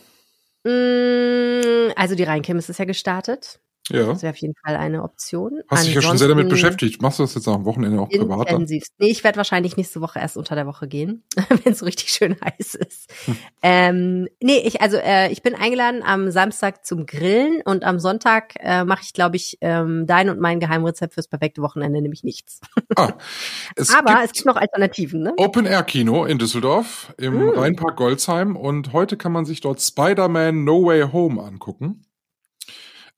Mm, 0.65 1.91
Also 1.97 2.15
die 2.15 2.25
Rheinkirmes 2.25 2.69
ist 2.69 2.79
ja 2.79 2.85
gestartet. 2.85 3.59
Ja. 3.91 4.07
Das 4.07 4.23
wäre 4.23 4.33
auf 4.33 4.39
jeden 4.39 4.55
Fall 4.55 4.77
eine 4.77 5.03
Option. 5.03 5.63
Hast 5.69 5.87
dich 5.87 5.95
ja 5.95 6.03
schon 6.03 6.19
sehr 6.19 6.29
damit 6.29 6.47
Ansonsten 6.47 6.69
beschäftigt. 6.69 7.03
Machst 7.03 7.19
du 7.19 7.23
das 7.23 7.35
jetzt 7.35 7.47
am 7.47 7.65
Wochenende 7.65 8.01
auch 8.01 8.09
privat? 8.09 8.51
Intensivst. 8.51 8.93
Nee, 8.99 9.09
ich 9.09 9.23
werde 9.23 9.37
wahrscheinlich 9.37 9.77
nächste 9.77 10.01
Woche 10.01 10.19
erst 10.19 10.37
unter 10.37 10.55
der 10.57 10.67
Woche 10.67 10.89
gehen, 10.89 11.23
wenn 11.49 11.73
es 11.73 11.85
richtig 11.85 12.11
schön 12.11 12.37
heiß 12.45 12.75
ist. 12.75 13.13
Hm. 13.27 13.37
Ähm, 13.63 14.29
nee, 14.43 14.59
ich, 14.59 14.81
also 14.81 14.97
äh, 14.97 15.31
ich 15.31 15.43
bin 15.43 15.55
eingeladen 15.55 16.03
am 16.03 16.31
Samstag 16.31 16.85
zum 16.85 17.07
Grillen 17.07 17.63
und 17.65 17.85
am 17.85 18.01
Sonntag 18.01 18.55
äh, 18.59 18.85
mache 18.85 19.03
ich, 19.05 19.13
glaube 19.13 19.37
ich, 19.37 19.59
ähm, 19.61 20.07
dein 20.07 20.31
und 20.31 20.41
mein 20.41 20.59
Geheimrezept 20.59 21.15
fürs 21.15 21.29
perfekte 21.29 21.63
Wochenende, 21.63 22.01
nämlich 22.01 22.25
nichts. 22.25 22.61
Ah, 22.97 23.13
es 23.77 23.95
Aber 23.95 24.15
gibt 24.15 24.25
es 24.25 24.33
gibt 24.33 24.47
noch 24.47 24.57
Alternativen, 24.57 25.23
ne? 25.23 25.35
Open 25.37 25.67
Air 25.67 25.85
Kino 25.85 26.25
in 26.25 26.39
Düsseldorf 26.39 27.15
im 27.19 27.35
Hm. 27.35 27.49
Rheinpark 27.51 27.97
Goldsheim 27.97 28.57
und 28.57 28.93
heute 28.93 29.17
kann 29.17 29.33
man 29.33 29.45
sich 29.45 29.61
dort 29.61 29.81
Spider-Man 29.81 30.65
No 30.65 30.87
Way 30.87 31.13
Home 31.13 31.41
angucken. 31.43 32.03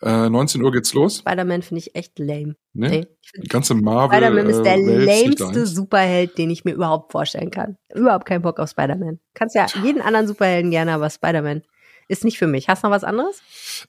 Äh, 0.00 0.28
19 0.28 0.62
Uhr 0.62 0.72
geht's 0.72 0.94
los. 0.94 1.18
Spider-Man 1.18 1.62
finde 1.62 1.80
ich 1.80 1.96
echt 1.96 2.18
lame. 2.18 2.54
Ne? 2.72 2.88
Nee, 2.88 3.06
ich 3.22 3.42
Die 3.42 3.48
ganze 3.48 3.74
Marvel. 3.74 4.16
Spider-Man 4.16 4.46
ist 4.48 4.62
der 4.62 4.76
äh, 4.76 5.04
lameste. 5.04 5.66
Superheld, 5.66 6.38
den 6.38 6.50
ich 6.50 6.64
mir 6.64 6.72
überhaupt 6.72 7.12
vorstellen 7.12 7.50
kann. 7.50 7.76
Überhaupt 7.94 8.24
keinen 8.24 8.42
Bock 8.42 8.60
auf 8.60 8.70
Spider-Man. 8.70 9.18
Kannst 9.34 9.56
ja 9.56 9.66
jeden 9.82 10.00
anderen 10.00 10.28
Superhelden 10.28 10.70
gerne, 10.70 10.92
aber 10.92 11.10
Spider-Man 11.10 11.62
ist 12.06 12.24
nicht 12.24 12.38
für 12.38 12.46
mich. 12.46 12.68
Hast 12.68 12.82
du 12.82 12.88
noch 12.88 12.94
was 12.94 13.04
anderes? 13.04 13.42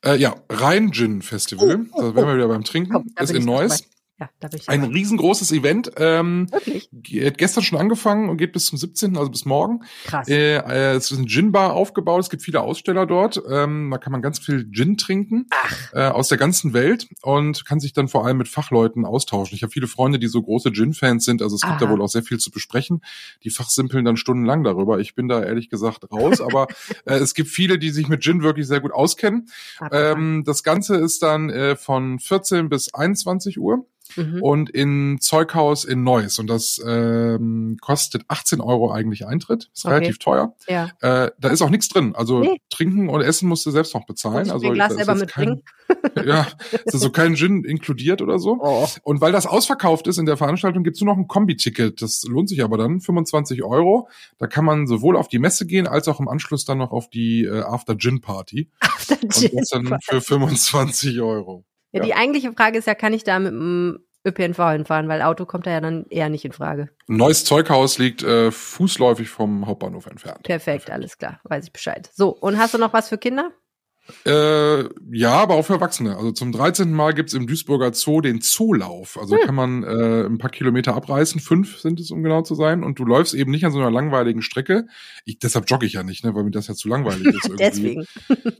Äh, 0.03 0.17
ja, 0.17 0.35
Rhein 0.49 0.91
Gin 0.91 1.21
Festival. 1.21 1.85
Oh, 1.91 1.99
oh, 1.99 2.01
da 2.01 2.15
wären 2.15 2.27
wir 2.27 2.33
oh. 2.33 2.35
wieder 2.37 2.47
beim 2.47 2.63
Trinken. 2.63 2.91
Komm, 2.91 3.05
ist 3.19 3.31
in 3.31 3.45
Neuss. 3.45 3.83
Ja, 4.19 4.29
da 4.41 4.49
bin 4.49 4.59
ich 4.59 4.67
Ein 4.67 4.81
dabei. 4.81 4.93
riesengroßes 4.93 5.51
Event. 5.53 5.91
Ähm, 5.95 6.47
Wirklich? 6.51 6.89
hat 7.25 7.37
gestern 7.37 7.63
schon 7.63 7.79
angefangen 7.79 8.27
und 8.27 8.35
geht 8.35 8.51
bis 8.51 8.65
zum 8.65 8.77
17., 8.77 9.15
also 9.15 9.31
bis 9.31 9.45
morgen. 9.45 9.83
Krass. 10.03 10.27
Äh, 10.27 10.57
äh, 10.57 10.95
es 10.95 11.09
ist 11.09 11.17
ein 11.17 11.27
Gin-Bar 11.27 11.73
aufgebaut. 11.73 12.19
Es 12.19 12.29
gibt 12.29 12.43
viele 12.43 12.59
Aussteller 12.61 13.05
dort. 13.05 13.41
Ähm, 13.49 13.89
da 13.91 13.97
kann 13.97 14.11
man 14.11 14.21
ganz 14.21 14.39
viel 14.39 14.69
Gin 14.71 14.97
trinken 14.97 15.47
äh, 15.93 16.07
aus 16.07 16.27
der 16.27 16.37
ganzen 16.37 16.73
Welt 16.73 17.07
und 17.21 17.63
kann 17.63 17.79
sich 17.79 17.93
dann 17.93 18.09
vor 18.09 18.25
allem 18.25 18.37
mit 18.37 18.49
Fachleuten 18.49 19.05
austauschen. 19.05 19.55
Ich 19.55 19.63
habe 19.63 19.71
viele 19.71 19.87
Freunde, 19.87 20.19
die 20.19 20.27
so 20.27 20.41
große 20.41 20.71
Gin-Fans 20.73 21.23
sind. 21.23 21.41
Also 21.41 21.55
es 21.55 21.61
gibt 21.61 21.73
Aha. 21.73 21.85
da 21.85 21.89
wohl 21.89 22.01
auch 22.01 22.09
sehr 22.09 22.23
viel 22.23 22.39
zu 22.39 22.51
besprechen. 22.51 23.01
Die 23.45 23.51
fachsimpeln 23.51 24.03
dann 24.03 24.17
stundenlang 24.17 24.65
darüber. 24.65 24.99
Ich 24.99 25.15
bin 25.15 25.29
da 25.29 25.41
ehrlich 25.41 25.69
gesagt 25.69 26.11
raus. 26.11 26.41
aber 26.41 26.67
äh, 27.05 27.15
es 27.15 27.33
gibt 27.33 27.49
viele, 27.49 27.79
die 27.79 27.91
sich 27.91 28.09
mit 28.09 28.21
Gin 28.21 28.43
wirklich 28.43 28.67
sehr 28.67 28.81
gut 28.81 28.91
auskennen. 28.91 29.47
Ähm, 29.93 30.43
das 30.45 30.63
Ganze 30.63 30.97
ist 30.97 31.23
dann 31.23 31.49
äh, 31.49 31.77
von 31.77 32.19
14 32.19 32.67
bis 32.67 32.93
21 32.93 33.59
Uhr 33.59 33.85
mhm. 34.15 34.41
und 34.41 34.69
in 34.69 35.17
Zeughaus 35.19 35.83
in 35.85 36.03
Neuss. 36.03 36.39
Und 36.39 36.47
das 36.47 36.81
ähm, 36.85 37.77
kostet 37.81 38.23
18 38.27 38.61
Euro 38.61 38.91
eigentlich 38.91 39.25
Eintritt. 39.25 39.69
Ist 39.73 39.85
Okay. 39.85 39.95
relativ 39.95 40.19
teuer. 40.19 40.53
Ja. 40.67 40.89
Äh, 41.01 41.31
da 41.39 41.49
ist 41.49 41.61
auch 41.61 41.69
nichts 41.69 41.89
drin. 41.89 42.13
Also 42.15 42.39
Nee. 42.39 42.61
trinken 42.69 43.09
und 43.09 43.21
essen 43.21 43.47
musst 43.49 43.65
du 43.65 43.71
selbst 43.71 43.93
noch 43.93 44.05
bezahlen. 44.05 44.49
Also 44.51 44.69
Glas 44.71 44.93
selber 44.93 45.17
jetzt 45.17 45.31
kein, 45.31 45.61
mitbringen? 45.89 46.25
ja, 46.27 46.47
ist 46.85 46.93
also 46.93 47.09
kein 47.09 47.35
Gin 47.35 47.63
inkludiert 47.63 48.21
oder 48.21 48.39
so. 48.39 48.57
Oh. 48.61 48.87
Und 49.03 49.21
weil 49.21 49.31
das 49.31 49.45
ausverkauft 49.45 50.07
ist 50.07 50.17
in 50.17 50.25
der 50.25 50.37
Veranstaltung, 50.37 50.83
gibt's 50.83 51.01
nur 51.01 51.13
noch 51.13 51.19
ein 51.19 51.27
Kombi-Ticket. 51.27 52.01
Das 52.01 52.23
lohnt 52.23 52.49
sich 52.49 52.63
aber 52.63 52.77
dann, 52.77 53.01
25 53.01 53.63
Euro. 53.63 54.09
Da 54.37 54.47
kann 54.47 54.65
man 54.65 54.87
sowohl 54.87 55.17
auf 55.17 55.27
die 55.27 55.39
Messe 55.39 55.65
gehen, 55.65 55.87
als 55.87 56.07
auch 56.07 56.19
im 56.19 56.27
Anschluss 56.27 56.65
dann 56.65 56.77
noch 56.77 56.91
auf 56.91 57.09
die 57.09 57.45
äh, 57.45 57.61
After-Gin-Party. 57.61 58.69
Und 59.09 59.53
das 59.53 59.69
dann 59.69 59.97
für 60.01 60.21
25 60.21 61.21
Euro. 61.21 61.65
Ja, 61.91 62.03
die 62.03 62.13
eigentliche 62.13 62.51
Frage 62.53 62.77
ist 62.77 62.87
ja, 62.87 62.95
kann 62.95 63.13
ich 63.13 63.23
da 63.23 63.39
mit 63.39 63.51
dem 63.51 63.99
ÖPNV 64.25 64.57
hinfahren? 64.71 65.07
Weil 65.07 65.21
Auto 65.21 65.45
kommt 65.45 65.65
da 65.65 65.71
ja 65.71 65.81
dann 65.81 66.05
eher 66.09 66.29
nicht 66.29 66.45
in 66.45 66.51
Frage. 66.51 66.89
Neues 67.07 67.45
Zeughaus 67.45 67.97
liegt 67.97 68.21
äh, 68.23 68.51
fußläufig 68.51 69.29
vom 69.29 69.65
Hauptbahnhof 69.65 70.05
entfernt. 70.05 70.43
Perfekt, 70.43 70.91
alles 70.91 71.17
klar, 71.17 71.39
weiß 71.43 71.65
ich 71.65 71.73
Bescheid. 71.73 72.09
So, 72.13 72.29
und 72.29 72.57
hast 72.57 72.73
du 72.73 72.77
noch 72.77 72.93
was 72.93 73.09
für 73.09 73.17
Kinder? 73.17 73.51
Äh, 74.25 74.83
ja, 75.11 75.31
aber 75.31 75.55
auch 75.55 75.65
für 75.65 75.73
Erwachsene. 75.73 76.15
Also 76.15 76.31
zum 76.31 76.51
13. 76.51 76.91
Mal 76.93 77.13
gibt's 77.13 77.33
im 77.33 77.47
Duisburger 77.47 77.93
Zoo 77.93 78.21
den 78.21 78.41
Zoolauf. 78.41 79.17
Also 79.19 79.35
Hm. 79.35 79.45
kann 79.45 79.55
man 79.55 79.83
äh, 79.83 80.25
ein 80.25 80.37
paar 80.37 80.49
Kilometer 80.49 80.95
abreißen, 80.95 81.39
fünf 81.41 81.79
sind 81.79 81.99
es, 81.99 82.11
um 82.11 82.23
genau 82.23 82.41
zu 82.41 82.55
sein. 82.55 82.83
Und 82.83 82.99
du 82.99 83.05
läufst 83.05 83.33
eben 83.33 83.51
nicht 83.51 83.65
an 83.65 83.71
so 83.71 83.79
einer 83.79 83.91
langweiligen 83.91 84.41
Strecke. 84.41 84.87
Ich, 85.25 85.39
deshalb 85.39 85.69
jogge 85.69 85.85
ich 85.85 85.93
ja 85.93 86.03
nicht, 86.03 86.23
ne, 86.23 86.33
weil 86.35 86.43
mir 86.43 86.51
das 86.51 86.67
ja 86.67 86.75
zu 86.75 86.87
langweilig 86.87 87.27
ist. 87.27 87.45
irgendwie 87.49 87.63
Deswegen. 87.63 88.05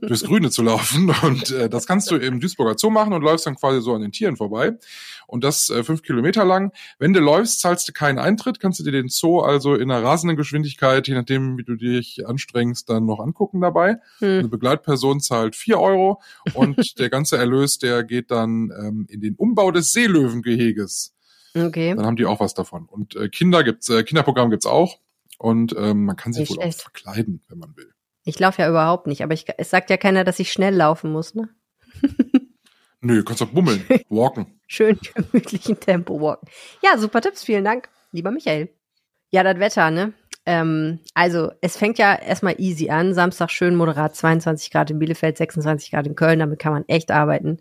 durchs 0.06 0.24
Grüne 0.24 0.50
zu 0.50 0.62
laufen. 0.62 1.12
Und 1.22 1.50
äh, 1.50 1.68
das 1.68 1.86
kannst 1.86 2.10
du 2.10 2.16
im 2.16 2.40
Duisburger 2.40 2.76
Zoo 2.78 2.90
machen 2.90 3.12
und 3.12 3.22
läufst 3.22 3.46
dann 3.46 3.56
quasi 3.56 3.80
so 3.80 3.94
an 3.94 4.02
den 4.02 4.12
Tieren 4.12 4.36
vorbei. 4.36 4.78
Und 5.30 5.44
das 5.44 5.70
äh, 5.70 5.84
fünf 5.84 6.02
Kilometer 6.02 6.44
lang. 6.44 6.72
Wenn 6.98 7.12
du 7.12 7.20
läufst, 7.20 7.60
zahlst 7.60 7.88
du 7.88 7.92
keinen 7.92 8.18
Eintritt, 8.18 8.58
kannst 8.58 8.80
du 8.80 8.84
dir 8.84 8.90
den 8.92 9.08
Zoo 9.08 9.40
also 9.40 9.74
in 9.76 9.90
einer 9.90 10.02
rasenden 10.04 10.36
Geschwindigkeit, 10.36 11.06
je 11.06 11.14
nachdem, 11.14 11.56
wie 11.56 11.62
du 11.64 11.76
dich 11.76 12.26
anstrengst, 12.26 12.90
dann 12.90 13.06
noch 13.06 13.20
angucken 13.20 13.60
dabei. 13.60 13.98
Eine 14.20 14.42
Hm. 14.42 14.50
Begleitperson 14.50 15.20
zahlt 15.20 15.54
vier 15.56 15.78
Euro 15.78 16.20
und 16.54 16.76
der 16.98 17.10
ganze 17.10 17.36
Erlös, 17.38 17.78
der 17.78 18.02
geht 18.02 18.30
dann 18.30 18.72
ähm, 18.76 19.06
in 19.08 19.20
den 19.20 19.36
Umbau 19.36 19.70
des 19.70 19.92
Seelöwengeheges. 19.92 21.14
Okay. 21.56 21.94
Dann 21.94 22.06
haben 22.06 22.16
die 22.16 22.26
auch 22.26 22.40
was 22.40 22.54
davon. 22.54 22.86
Und 22.86 23.16
äh, 23.16 23.28
Kinder 23.28 23.62
gibt's, 23.64 23.88
äh, 23.88 24.02
Kinderprogramm 24.02 24.50
gibt's 24.50 24.66
auch. 24.66 24.98
Und 25.38 25.74
ähm, 25.78 26.04
man 26.06 26.16
kann 26.16 26.32
sich 26.32 26.48
Nicht 26.48 26.58
wohl 26.58 26.62
schlecht. 26.62 26.78
auch 26.80 26.82
verkleiden, 26.82 27.40
wenn 27.48 27.58
man 27.58 27.76
will. 27.76 27.92
Ich 28.24 28.38
laufe 28.38 28.62
ja 28.62 28.68
überhaupt 28.68 29.06
nicht, 29.06 29.22
aber 29.22 29.32
ich, 29.34 29.46
es 29.58 29.70
sagt 29.70 29.90
ja 29.90 29.96
keiner, 29.96 30.24
dass 30.24 30.38
ich 30.38 30.52
schnell 30.52 30.74
laufen 30.74 31.10
muss, 31.12 31.34
ne? 31.34 31.48
Nö, 33.00 33.22
kannst 33.24 33.40
doch 33.40 33.48
bummeln, 33.50 33.82
walken. 34.10 34.59
Schön 34.72 35.00
gemütlichen 35.14 35.80
Tempo 35.80 36.20
walken. 36.20 36.48
Ja, 36.80 36.96
super 36.96 37.20
Tipps, 37.20 37.42
vielen 37.42 37.64
Dank, 37.64 37.88
lieber 38.12 38.30
Michael. 38.30 38.68
Ja, 39.32 39.42
das 39.42 39.58
Wetter, 39.58 39.90
ne? 39.90 40.12
Ähm, 40.46 41.00
also, 41.12 41.50
es 41.60 41.76
fängt 41.76 41.98
ja 41.98 42.14
erstmal 42.14 42.54
easy 42.58 42.88
an. 42.88 43.12
Samstag 43.12 43.50
schön 43.50 43.74
moderat 43.74 44.14
22 44.14 44.70
Grad 44.70 44.92
in 44.92 45.00
Bielefeld, 45.00 45.38
26 45.38 45.90
Grad 45.90 46.06
in 46.06 46.14
Köln, 46.14 46.38
damit 46.38 46.60
kann 46.60 46.72
man 46.72 46.84
echt 46.86 47.10
arbeiten. 47.10 47.58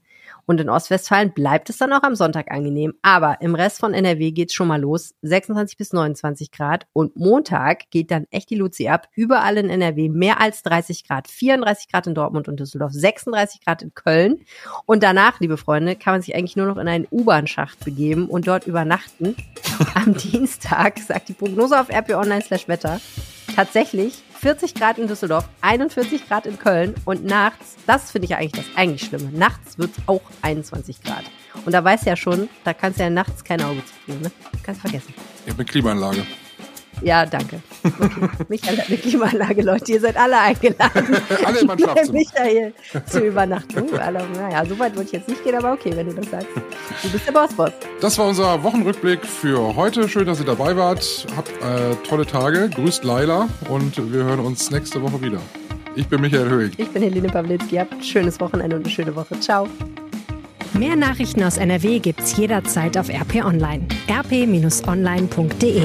Und 0.49 0.59
in 0.59 0.67
Ostwestfalen 0.67 1.31
bleibt 1.31 1.69
es 1.69 1.77
dann 1.77 1.93
auch 1.93 2.01
am 2.01 2.15
Sonntag 2.15 2.49
angenehm. 2.49 2.95
Aber 3.03 3.39
im 3.39 3.53
Rest 3.53 3.79
von 3.79 3.93
NRW 3.93 4.31
geht's 4.31 4.55
schon 4.55 4.67
mal 4.67 4.81
los. 4.81 5.13
26 5.21 5.77
bis 5.77 5.93
29 5.93 6.49
Grad. 6.49 6.88
Und 6.91 7.15
Montag 7.15 7.91
geht 7.91 8.09
dann 8.09 8.25
echt 8.31 8.49
die 8.49 8.55
Luzi 8.55 8.88
ab. 8.88 9.09
Überall 9.13 9.57
in 9.57 9.69
NRW 9.69 10.09
mehr 10.09 10.41
als 10.41 10.63
30 10.63 11.07
Grad. 11.07 11.27
34 11.27 11.91
Grad 11.91 12.07
in 12.07 12.15
Dortmund 12.15 12.47
und 12.47 12.59
Düsseldorf. 12.59 12.93
36 12.93 13.63
Grad 13.63 13.83
in 13.83 13.93
Köln. 13.93 14.39
Und 14.88 15.03
danach, 15.03 15.39
liebe 15.39 15.57
Freunde, 15.57 15.95
kann 15.95 16.15
man 16.15 16.23
sich 16.23 16.35
eigentlich 16.35 16.55
nur 16.55 16.65
noch 16.65 16.77
in 16.77 16.88
einen 16.88 17.05
U-Bahn-Schacht 17.12 17.85
begeben 17.85 18.27
und 18.27 18.47
dort 18.47 18.65
übernachten. 18.65 19.35
Am 19.93 20.13
Dienstag 20.17 20.97
sagt 20.97 21.29
die 21.29 21.33
Prognose 21.33 21.79
auf 21.79 21.89
RP 21.91 22.15
Online 22.15 22.41
slash 22.41 22.67
Wetter 22.67 22.99
tatsächlich 23.55 24.23
40 24.41 24.73
Grad 24.73 24.97
in 24.97 25.08
Düsseldorf, 25.08 25.49
41 25.60 26.25
Grad 26.30 26.45
in 26.45 26.58
Köln 26.58 26.95
und 27.04 27.25
nachts, 27.25 27.75
das 27.86 28.12
finde 28.12 28.23
ich 28.25 28.32
ja 28.32 28.38
eigentlich 28.38 28.65
das 28.65 28.78
eigentlich 28.78 29.04
Schlimme, 29.04 29.30
nachts 29.34 29.78
wird 29.78 29.91
es 29.97 30.08
auch 30.08 30.21
21 30.41 31.02
Grad. 31.04 31.25
Und 31.65 31.73
da 31.73 31.84
weißt 31.84 32.06
du 32.06 32.12
ja 32.12 32.15
schon, 32.15 32.47
da 32.63 32.73
kannst 32.73 32.99
du 32.99 33.04
ja 33.04 33.10
nachts 33.10 33.43
kein 33.43 33.62
Auge 33.62 33.82
zu 34.06 34.13
ne? 34.13 34.32
Kannst 34.63 34.80
vergessen. 34.80 35.13
Ich 35.45 35.54
eine 35.54 35.65
Klimaanlage. 35.65 36.25
Ja, 37.01 37.25
danke. 37.25 37.62
Okay. 37.83 38.29
Michael 38.49 38.77
hat 38.77 38.88
eine 38.88 38.97
Klimaanlage, 38.97 39.62
Leute. 39.62 39.91
Ihr 39.91 40.01
seid 40.01 40.17
alle 40.17 40.39
eingeladen. 40.39 41.17
alle 41.45 41.59
in 41.59 41.67
mein 41.67 41.79
Schlafzimmer. 41.79 42.13
Michael 42.13 42.73
zur 43.05 43.21
Übernachtung. 43.21 43.97
Also, 43.97 44.25
naja, 44.35 44.65
so 44.65 44.77
weit 44.79 44.95
würde 44.95 45.05
ich 45.05 45.12
jetzt 45.13 45.27
nicht 45.27 45.43
gehen, 45.43 45.55
aber 45.55 45.73
okay, 45.73 45.91
wenn 45.95 46.07
du 46.07 46.13
das 46.13 46.29
sagst. 46.29 46.47
Du 47.03 47.09
bist 47.09 47.25
der 47.27 47.31
Boss-Boss. 47.31 47.71
Das 48.01 48.17
war 48.17 48.27
unser 48.27 48.62
Wochenrückblick 48.63 49.25
für 49.25 49.75
heute. 49.75 50.09
Schön, 50.09 50.25
dass 50.25 50.39
ihr 50.39 50.45
dabei 50.45 50.75
wart. 50.75 51.25
Habt 51.35 51.49
äh, 51.49 51.95
tolle 52.07 52.25
Tage. 52.25 52.69
Grüßt 52.69 53.03
Laila 53.03 53.47
und 53.69 53.95
wir 54.12 54.23
hören 54.23 54.39
uns 54.39 54.69
nächste 54.71 55.01
Woche 55.01 55.21
wieder. 55.21 55.39
Ich 55.95 56.07
bin 56.07 56.21
Michael 56.21 56.49
Höhing. 56.49 56.71
Ich 56.77 56.89
bin 56.89 57.01
Helene 57.01 57.27
Pawlitzki. 57.27 57.77
Habt 57.77 57.93
ein 57.93 58.03
schönes 58.03 58.39
Wochenende 58.39 58.75
und 58.75 58.83
eine 58.83 58.93
schöne 58.93 59.15
Woche. 59.15 59.39
Ciao. 59.39 59.67
Mehr 60.73 60.95
Nachrichten 60.95 61.43
aus 61.43 61.57
NRW 61.57 61.99
gibt's 61.99 62.38
jederzeit 62.38 62.97
auf 62.97 63.09
RP 63.09 63.43
Online. 63.43 63.88
rp-online.de 64.07 65.81